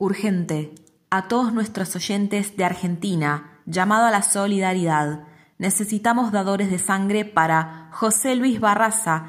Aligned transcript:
Urgente. 0.00 0.74
A 1.10 1.28
todos 1.28 1.52
nuestros 1.52 1.94
oyentes 1.94 2.56
de 2.56 2.64
Argentina, 2.64 3.60
llamado 3.66 4.06
a 4.06 4.10
la 4.10 4.22
solidaridad. 4.22 5.24
Necesitamos 5.58 6.32
dadores 6.32 6.70
de 6.70 6.78
sangre 6.78 7.26
para 7.26 7.90
José 7.92 8.34
Luis 8.34 8.60
Barraza, 8.60 9.26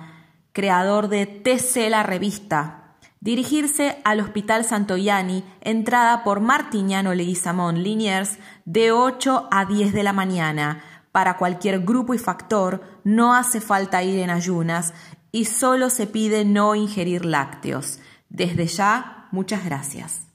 creador 0.54 1.10
de 1.10 1.26
TC 1.26 1.90
La 1.90 2.04
Revista. 2.04 2.96
Dirigirse 3.20 3.98
al 4.06 4.22
Hospital 4.22 4.64
Santoyani, 4.64 5.44
entrada 5.60 6.24
por 6.24 6.40
Martiñano 6.40 7.14
Leguizamón 7.14 7.84
Liniers, 7.84 8.40
de 8.64 8.94
8 8.94 9.50
a 9.52 9.66
10 9.66 9.92
de 9.92 10.04
la 10.04 10.14
mañana. 10.14 10.86
Para 11.12 11.36
cualquier 11.36 11.82
grupo 11.82 12.14
y 12.14 12.18
factor, 12.18 12.82
no 13.04 13.36
hace 13.36 13.60
falta 13.60 14.04
ir 14.04 14.20
en 14.20 14.30
ayunas 14.30 14.94
y 15.34 15.44
solo 15.44 15.90
se 15.90 16.08
pide 16.08 16.46
no 16.46 16.76
ingerir 16.76 17.26
lácteos. 17.26 18.00
Desde 18.30 18.68
ya, 18.68 19.28
muchas 19.34 19.66
gracias. 19.66 20.31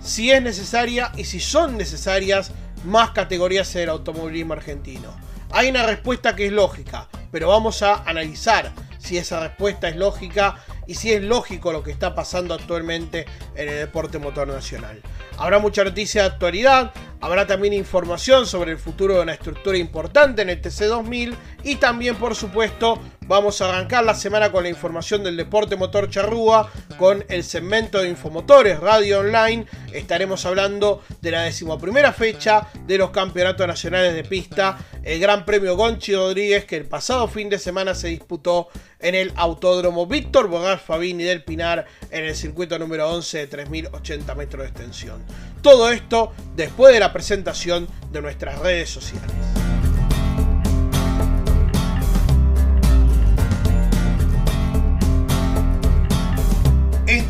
si 0.02 0.30
es 0.30 0.42
necesaria 0.42 1.12
y 1.16 1.24
si 1.24 1.40
son 1.40 1.76
necesarias 1.76 2.52
más 2.84 3.10
categorías 3.10 3.74
en 3.76 3.82
el 3.82 3.88
automovilismo 3.90 4.54
argentino. 4.54 5.14
Hay 5.50 5.68
una 5.68 5.84
respuesta 5.84 6.36
que 6.36 6.46
es 6.46 6.52
lógica, 6.52 7.08
pero 7.30 7.48
vamos 7.48 7.82
a 7.82 8.02
analizar 8.04 8.72
si 8.98 9.18
esa 9.18 9.40
respuesta 9.40 9.88
es 9.88 9.96
lógica 9.96 10.56
y 10.86 10.94
si 10.94 11.12
es 11.12 11.22
lógico 11.22 11.72
lo 11.72 11.82
que 11.82 11.90
está 11.90 12.14
pasando 12.14 12.54
actualmente 12.54 13.26
en 13.54 13.68
el 13.68 13.78
deporte 13.78 14.18
motor 14.18 14.48
nacional. 14.48 15.00
Habrá 15.38 15.58
mucha 15.58 15.84
noticia 15.84 16.22
de 16.22 16.28
actualidad, 16.28 16.92
habrá 17.20 17.46
también 17.46 17.74
información 17.74 18.46
sobre 18.46 18.72
el 18.72 18.78
futuro 18.78 19.14
de 19.14 19.22
una 19.22 19.34
estructura 19.34 19.78
importante 19.78 20.42
en 20.42 20.50
el 20.50 20.60
TC2000 20.60 21.34
y 21.64 21.76
también 21.76 22.16
por 22.16 22.34
supuesto 22.34 22.98
vamos 23.30 23.60
a 23.60 23.68
arrancar 23.68 24.04
la 24.04 24.16
semana 24.16 24.50
con 24.50 24.64
la 24.64 24.70
información 24.70 25.22
del 25.22 25.36
deporte 25.36 25.76
motor 25.76 26.10
charrúa 26.10 26.68
con 26.98 27.24
el 27.28 27.44
segmento 27.44 27.98
de 27.98 28.08
Infomotores 28.08 28.80
Radio 28.80 29.20
Online. 29.20 29.66
Estaremos 29.92 30.44
hablando 30.46 31.04
de 31.20 31.30
la 31.30 31.42
decimoprimera 31.42 32.12
fecha 32.12 32.66
de 32.88 32.98
los 32.98 33.10
campeonatos 33.10 33.68
nacionales 33.68 34.14
de 34.16 34.24
pista, 34.24 34.78
el 35.04 35.20
Gran 35.20 35.44
Premio 35.44 35.76
Gonchi 35.76 36.12
Rodríguez 36.12 36.64
que 36.64 36.76
el 36.76 36.86
pasado 36.86 37.28
fin 37.28 37.48
de 37.48 37.60
semana 37.60 37.94
se 37.94 38.08
disputó 38.08 38.66
en 38.98 39.14
el 39.14 39.32
Autódromo 39.36 40.08
Víctor 40.08 40.48
Bogar 40.48 40.80
Fabini 40.80 41.22
del 41.22 41.44
Pinar 41.44 41.86
en 42.10 42.24
el 42.24 42.34
circuito 42.34 42.80
número 42.80 43.08
11 43.12 43.38
de 43.38 43.46
3080 43.46 44.34
metros 44.34 44.62
de 44.62 44.68
extensión. 44.70 45.22
Todo 45.62 45.92
esto 45.92 46.32
después 46.56 46.92
de 46.92 46.98
la 46.98 47.12
presentación 47.12 47.86
de 48.10 48.22
nuestras 48.22 48.58
redes 48.58 48.90
sociales. 48.90 49.59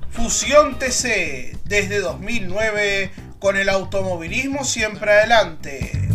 Fusión 0.09 0.79
TC 0.79 1.57
desde 1.65 1.99
2009 1.99 3.11
con 3.39 3.57
el 3.57 3.67
automovilismo 3.67 4.63
siempre 4.63 5.11
adelante. 5.11 6.10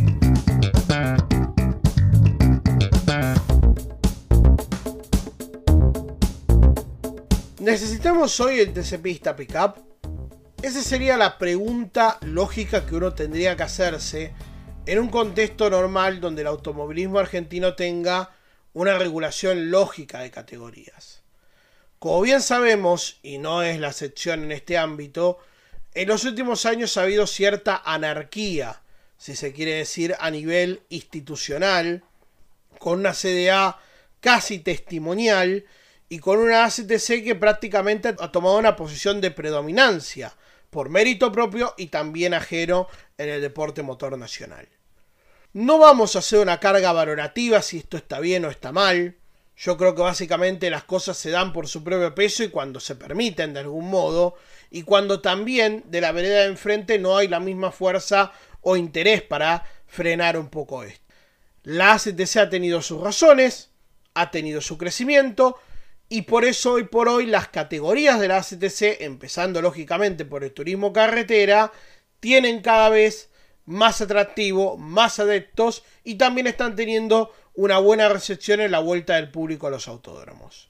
¿Necesitamos 7.66 8.38
hoy 8.38 8.60
el 8.60 8.72
TC 8.72 9.02
Pista 9.02 9.34
Pickup? 9.34 9.78
Esa 10.62 10.80
sería 10.82 11.16
la 11.16 11.36
pregunta 11.36 12.16
lógica 12.20 12.86
que 12.86 12.94
uno 12.94 13.12
tendría 13.12 13.56
que 13.56 13.64
hacerse 13.64 14.32
en 14.86 15.00
un 15.00 15.08
contexto 15.08 15.68
normal 15.68 16.20
donde 16.20 16.42
el 16.42 16.46
automovilismo 16.46 17.18
argentino 17.18 17.74
tenga 17.74 18.30
una 18.72 18.96
regulación 18.96 19.72
lógica 19.72 20.20
de 20.20 20.30
categorías. 20.30 21.22
Como 21.98 22.20
bien 22.20 22.40
sabemos, 22.40 23.18
y 23.24 23.38
no 23.38 23.64
es 23.64 23.80
la 23.80 23.88
excepción 23.88 24.44
en 24.44 24.52
este 24.52 24.78
ámbito, 24.78 25.40
en 25.92 26.06
los 26.06 26.24
últimos 26.24 26.66
años 26.66 26.96
ha 26.96 27.02
habido 27.02 27.26
cierta 27.26 27.82
anarquía, 27.84 28.80
si 29.18 29.34
se 29.34 29.52
quiere 29.52 29.72
decir, 29.72 30.14
a 30.20 30.30
nivel 30.30 30.82
institucional, 30.88 32.04
con 32.78 33.00
una 33.00 33.12
CDA 33.12 33.80
casi 34.20 34.60
testimonial 34.60 35.64
y 36.08 36.18
con 36.18 36.38
una 36.38 36.64
ACTC 36.64 37.24
que 37.24 37.34
prácticamente 37.34 38.14
ha 38.18 38.32
tomado 38.32 38.58
una 38.58 38.76
posición 38.76 39.20
de 39.20 39.30
predominancia 39.30 40.34
por 40.70 40.88
mérito 40.88 41.32
propio 41.32 41.74
y 41.76 41.86
también 41.86 42.34
ajeno 42.34 42.88
en 43.18 43.28
el 43.28 43.40
deporte 43.40 43.82
motor 43.82 44.16
nacional. 44.18 44.68
No 45.52 45.78
vamos 45.78 46.14
a 46.14 46.18
hacer 46.18 46.40
una 46.40 46.60
carga 46.60 46.92
valorativa 46.92 47.62
si 47.62 47.78
esto 47.78 47.96
está 47.96 48.20
bien 48.20 48.44
o 48.44 48.50
está 48.50 48.72
mal. 48.72 49.16
Yo 49.56 49.78
creo 49.78 49.94
que 49.94 50.02
básicamente 50.02 50.68
las 50.68 50.84
cosas 50.84 51.16
se 51.16 51.30
dan 51.30 51.52
por 51.52 51.66
su 51.66 51.82
propio 51.82 52.14
peso 52.14 52.44
y 52.44 52.50
cuando 52.50 52.78
se 52.78 52.94
permiten 52.94 53.54
de 53.54 53.60
algún 53.60 53.88
modo, 53.88 54.34
y 54.70 54.82
cuando 54.82 55.20
también 55.20 55.84
de 55.86 56.02
la 56.02 56.12
vereda 56.12 56.40
de 56.40 56.48
enfrente 56.48 56.98
no 56.98 57.16
hay 57.16 57.28
la 57.28 57.40
misma 57.40 57.72
fuerza 57.72 58.32
o 58.60 58.76
interés 58.76 59.22
para 59.22 59.64
frenar 59.86 60.36
un 60.36 60.50
poco 60.50 60.82
esto. 60.82 61.00
La 61.62 61.94
ACTC 61.94 62.36
ha 62.36 62.50
tenido 62.50 62.82
sus 62.82 63.00
razones, 63.00 63.70
ha 64.12 64.30
tenido 64.30 64.60
su 64.60 64.76
crecimiento, 64.76 65.58
y 66.08 66.22
por 66.22 66.44
eso 66.44 66.74
hoy 66.74 66.84
por 66.84 67.08
hoy 67.08 67.26
las 67.26 67.48
categorías 67.48 68.20
de 68.20 68.28
la 68.28 68.38
ACTC, 68.38 69.00
empezando 69.00 69.60
lógicamente 69.60 70.24
por 70.24 70.44
el 70.44 70.52
turismo 70.52 70.92
carretera, 70.92 71.72
tienen 72.20 72.62
cada 72.62 72.88
vez 72.88 73.30
más 73.64 74.00
atractivo, 74.00 74.76
más 74.76 75.18
adeptos 75.18 75.84
y 76.04 76.14
también 76.14 76.46
están 76.46 76.76
teniendo 76.76 77.32
una 77.54 77.78
buena 77.78 78.08
recepción 78.08 78.60
en 78.60 78.70
la 78.70 78.78
vuelta 78.78 79.16
del 79.16 79.30
público 79.30 79.66
a 79.66 79.70
los 79.70 79.88
autódromos. 79.88 80.68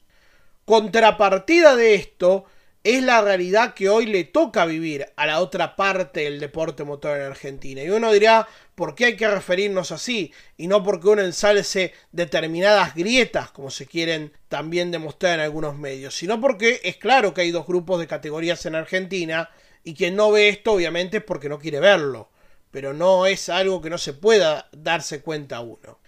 Contrapartida 0.65 1.75
de 1.75 1.95
esto 1.95 2.45
es 2.87 3.03
la 3.03 3.19
realidad 3.19 3.73
que 3.73 3.89
hoy 3.89 4.05
le 4.05 4.23
toca 4.23 4.65
vivir 4.65 5.07
a 5.17 5.25
la 5.25 5.41
otra 5.41 5.75
parte 5.75 6.21
del 6.21 6.39
deporte 6.39 6.85
motor 6.85 7.17
en 7.17 7.25
Argentina. 7.25 7.83
Y 7.83 7.89
uno 7.89 8.13
dirá, 8.13 8.47
¿por 8.75 8.95
qué 8.95 9.07
hay 9.07 9.17
que 9.17 9.27
referirnos 9.27 9.91
así? 9.91 10.31
Y 10.55 10.67
no 10.67 10.83
porque 10.83 11.09
uno 11.09 11.21
ensalce 11.21 11.91
determinadas 12.13 12.95
grietas, 12.95 13.51
como 13.51 13.71
se 13.71 13.87
quieren 13.87 14.31
también 14.47 14.89
demostrar 14.89 15.33
en 15.33 15.41
algunos 15.41 15.77
medios, 15.77 16.15
sino 16.15 16.39
porque 16.39 16.79
es 16.81 16.95
claro 16.95 17.33
que 17.33 17.41
hay 17.41 17.51
dos 17.51 17.67
grupos 17.67 17.99
de 17.99 18.07
categorías 18.07 18.65
en 18.65 18.75
Argentina 18.75 19.49
y 19.83 19.93
quien 19.93 20.15
no 20.15 20.31
ve 20.31 20.47
esto 20.47 20.71
obviamente 20.71 21.17
es 21.17 21.23
porque 21.23 21.49
no 21.49 21.59
quiere 21.59 21.81
verlo, 21.81 22.29
pero 22.71 22.93
no 22.93 23.25
es 23.25 23.49
algo 23.49 23.81
que 23.81 23.89
no 23.89 23.97
se 23.97 24.13
pueda 24.13 24.69
darse 24.71 25.21
cuenta 25.21 25.59
uno. 25.59 25.99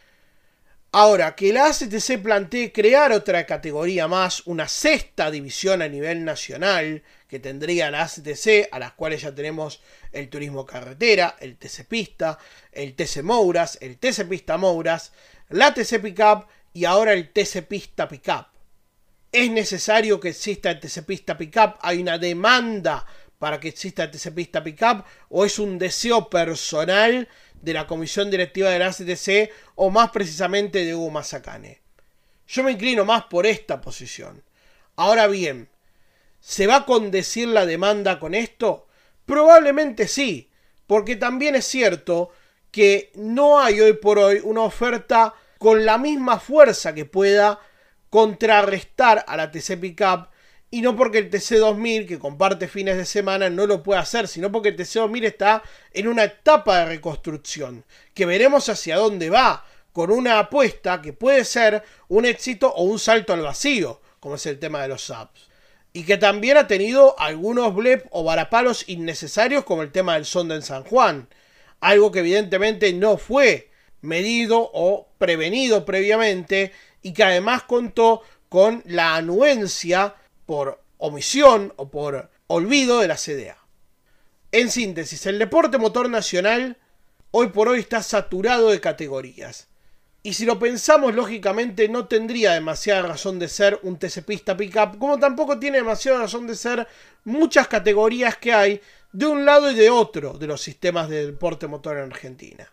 Ahora, 0.92 1.36
que 1.36 1.54
la 1.54 1.68
ACTC 1.68 2.20
plantee 2.20 2.72
crear 2.72 3.12
otra 3.12 3.46
categoría 3.46 4.08
más, 4.08 4.42
una 4.48 4.68
sexta 4.68 5.30
división 5.30 5.84
a 5.84 5.88
nivel 5.88 6.26
nacional, 6.26 7.04
que 7.28 7.38
tendría 7.38 7.92
la 7.92 8.02
ACTC, 8.02 8.70
a 8.72 8.80
las 8.80 8.94
cuales 8.94 9.22
ya 9.22 9.36
tenemos 9.36 9.82
el 10.12 10.30
turismo 10.30 10.66
carretera, 10.66 11.36
el 11.40 11.58
TC 11.58 11.86
Pista, 11.88 12.40
el 12.72 12.96
TC 12.96 13.22
Mouras, 13.22 13.78
el 13.82 14.00
TC 14.00 14.28
Pista 14.28 14.58
Mouras, 14.58 15.12
la 15.50 15.76
TC 15.76 16.02
Pickup 16.02 16.48
y 16.74 16.86
ahora 16.86 17.14
el 17.14 17.32
TC 17.32 17.68
Pista 17.68 18.08
Pickup. 18.08 18.48
Es 19.32 19.52
necesario 19.52 20.20
que 20.20 20.30
exista 20.30 20.72
el 20.72 20.80
TC 20.80 21.06
Pista 21.06 21.38
Pickup, 21.38 21.78
hay 21.82 22.02
una 22.02 22.18
demanda 22.18 23.06
para 23.38 23.60
que 23.60 23.68
exista 23.68 24.06
el 24.06 24.12
TC 24.12 24.34
Pista 24.34 24.64
Pickup 24.64 25.06
o 25.30 25.46
es 25.46 25.60
un 25.60 25.78
deseo 25.78 26.32
personal 26.32 27.28
de 27.62 27.74
la 27.74 27.88
comisión 27.88 28.30
directiva 28.32 28.70
de 28.70 28.80
la 28.80 28.88
ACTC 28.88 29.52
o 29.76 29.90
más 29.90 30.12
precisamente 30.12 30.86
de 30.86 30.96
Hugo 30.96 31.12
Mazacane. 31.12 31.82
Yo 32.48 32.64
me 32.64 32.72
inclino 32.72 33.06
más 33.06 33.26
por 33.26 33.46
esta 33.46 33.82
posición. 33.82 34.44
Ahora 34.96 35.28
bien, 35.28 35.70
¿se 36.40 36.68
va 36.68 36.78
a 36.78 36.86
condecir 36.86 37.48
la 37.48 37.66
demanda 37.66 38.20
con 38.20 38.34
esto? 38.34 38.88
Probablemente 39.26 40.08
sí, 40.08 40.50
porque 40.88 41.16
también 41.16 41.56
es 41.56 41.66
cierto 41.66 42.32
que 42.72 43.12
no 43.16 43.60
hay 43.60 43.80
hoy 43.80 43.94
por 43.94 44.18
hoy 44.20 44.42
una 44.44 44.62
oferta 44.62 45.36
con 45.58 45.86
la 45.86 45.98
misma 45.98 46.40
fuerza 46.40 46.94
que 46.94 47.06
pueda 47.06 47.60
contrarrestar 48.10 49.24
a 49.28 49.38
la 49.38 49.52
TC 49.52 49.80
Pickup 49.80 50.30
y 50.72 50.82
no 50.82 50.96
porque 50.96 51.18
el 51.18 51.32
TC2000, 51.32 52.08
que 52.08 52.20
comparte 52.20 52.68
fines 52.68 52.98
de 52.98 53.06
semana, 53.06 53.50
no 53.50 53.66
lo 53.66 53.82
pueda 53.82 54.02
hacer, 54.02 54.28
sino 54.28 54.52
porque 54.52 54.70
el 54.70 54.78
TC2000 54.78 55.26
está 55.26 55.64
en 55.94 56.08
una 56.08 56.26
etapa 56.26 56.80
de 56.80 56.86
reconstrucción, 56.86 57.86
que 58.14 58.26
veremos 58.26 58.70
hacia 58.70 58.98
dónde 58.98 59.30
va, 59.30 59.66
con 59.94 60.12
una 60.12 60.38
apuesta 60.38 61.02
que 61.02 61.14
puede 61.14 61.44
ser 61.44 61.84
un 62.08 62.26
éxito 62.26 62.72
o 62.72 62.84
un 62.84 63.00
salto 63.00 63.34
al 63.34 63.42
vacío, 63.42 64.00
como 64.20 64.36
es 64.36 64.46
el 64.46 64.60
tema 64.60 64.82
de 64.82 64.90
los 64.90 65.02
subs. 65.02 65.50
Y 65.92 66.04
que 66.04 66.18
también 66.18 66.58
ha 66.58 66.68
tenido 66.68 67.20
algunos 67.20 67.74
blep 67.74 68.06
o 68.12 68.24
varapalos 68.24 68.88
innecesarios, 68.88 69.64
como 69.64 69.82
el 69.82 69.92
tema 69.92 70.14
del 70.14 70.26
sonda 70.26 70.54
en 70.54 70.62
San 70.62 70.84
Juan. 70.84 71.28
Algo 71.80 72.12
que 72.12 72.20
evidentemente 72.20 72.94
no 72.94 73.18
fue 73.18 73.72
medido 74.02 74.70
o 74.72 75.10
prevenido 75.18 75.86
previamente 75.86 76.72
y 77.02 77.14
que 77.14 77.24
además 77.24 77.64
contó 77.64 78.22
con 78.50 78.84
la 78.86 79.16
anuencia 79.16 80.16
por 80.50 80.82
omisión 80.98 81.74
o 81.76 81.92
por 81.92 82.32
olvido 82.48 83.02
de 83.02 83.08
la 83.08 83.18
CDA. 83.18 83.56
En 84.52 84.72
síntesis, 84.72 85.28
el 85.28 85.38
deporte 85.38 85.78
motor 85.78 86.10
nacional 86.10 86.76
hoy 87.30 87.50
por 87.50 87.68
hoy 87.68 87.82
está 87.82 88.02
saturado 88.02 88.70
de 88.72 88.82
categorías. 88.82 89.68
Y 90.24 90.34
si 90.34 90.46
lo 90.46 90.58
pensamos 90.58 91.14
lógicamente 91.14 91.88
no 91.88 92.08
tendría 92.08 92.54
demasiada 92.54 93.04
razón 93.04 93.38
de 93.38 93.48
ser 93.48 93.80
un 93.84 94.00
TC 94.00 94.24
Pista 94.26 94.58
Pickup, 94.58 94.98
como 94.98 95.20
tampoco 95.20 95.60
tiene 95.60 95.78
demasiada 95.78 96.22
razón 96.22 96.48
de 96.48 96.56
ser 96.56 96.88
muchas 97.26 97.68
categorías 97.68 98.38
que 98.38 98.52
hay 98.52 98.82
de 99.12 99.28
un 99.28 99.46
lado 99.46 99.70
y 99.70 99.76
de 99.76 99.92
otro 99.92 100.34
de 100.34 100.48
los 100.48 100.64
sistemas 100.64 101.10
de 101.10 101.28
deporte 101.28 101.68
motor 101.68 101.96
en 101.98 102.06
Argentina. 102.06 102.68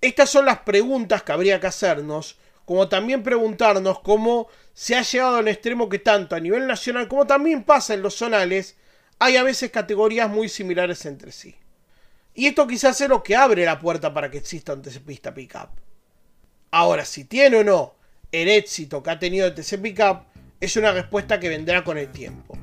Estas 0.00 0.30
son 0.30 0.46
las 0.46 0.60
preguntas 0.60 1.24
que 1.24 1.32
habría 1.32 1.58
que 1.58 1.66
hacernos 1.66 2.38
como 2.64 2.88
también 2.88 3.22
preguntarnos 3.22 4.00
cómo 4.00 4.48
se 4.72 4.96
ha 4.96 5.02
llegado 5.02 5.36
al 5.36 5.48
extremo 5.48 5.88
que 5.88 5.98
tanto 5.98 6.34
a 6.34 6.40
nivel 6.40 6.66
nacional 6.66 7.08
como 7.08 7.26
también 7.26 7.62
pasa 7.62 7.94
en 7.94 8.02
los 8.02 8.14
zonales, 8.14 8.76
hay 9.18 9.36
a 9.36 9.42
veces 9.42 9.70
categorías 9.70 10.28
muy 10.28 10.48
similares 10.48 11.04
entre 11.06 11.32
sí. 11.32 11.56
Y 12.34 12.46
esto 12.46 12.66
quizás 12.66 13.00
es 13.00 13.08
lo 13.08 13.22
que 13.22 13.36
abre 13.36 13.64
la 13.64 13.78
puerta 13.78 14.12
para 14.12 14.30
que 14.30 14.38
exista 14.38 14.74
un 14.74 14.82
TC 14.82 15.00
Pista 15.00 15.32
Pickup. 15.32 15.70
Ahora, 16.72 17.04
si 17.04 17.24
tiene 17.24 17.58
o 17.58 17.64
no 17.64 17.94
el 18.32 18.48
éxito 18.48 19.02
que 19.02 19.10
ha 19.10 19.18
tenido 19.18 19.46
el 19.46 19.54
TC 19.54 19.80
Pickup, 19.80 20.24
es 20.60 20.76
una 20.76 20.90
respuesta 20.90 21.38
que 21.38 21.48
vendrá 21.48 21.84
con 21.84 21.98
el 21.98 22.10
tiempo. 22.10 22.58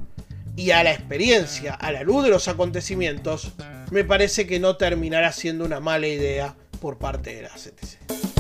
Y 0.57 0.71
a 0.71 0.83
la 0.83 0.92
experiencia, 0.92 1.75
a 1.75 1.92
la 1.94 2.03
luz 2.03 2.25
de 2.25 2.30
los 2.30 2.50
acontecimientos, 2.50 3.53
me 3.89 4.03
parece 4.03 4.45
que 4.45 4.59
no 4.59 4.75
terminará 4.75 5.31
siendo 5.31 5.63
una 5.63 5.80
mala 5.80 6.07
idea 6.07 6.56
por 6.81 6.98
parte 6.98 7.36
de 7.36 7.44
la 7.44 7.50
CTC. 7.50 8.31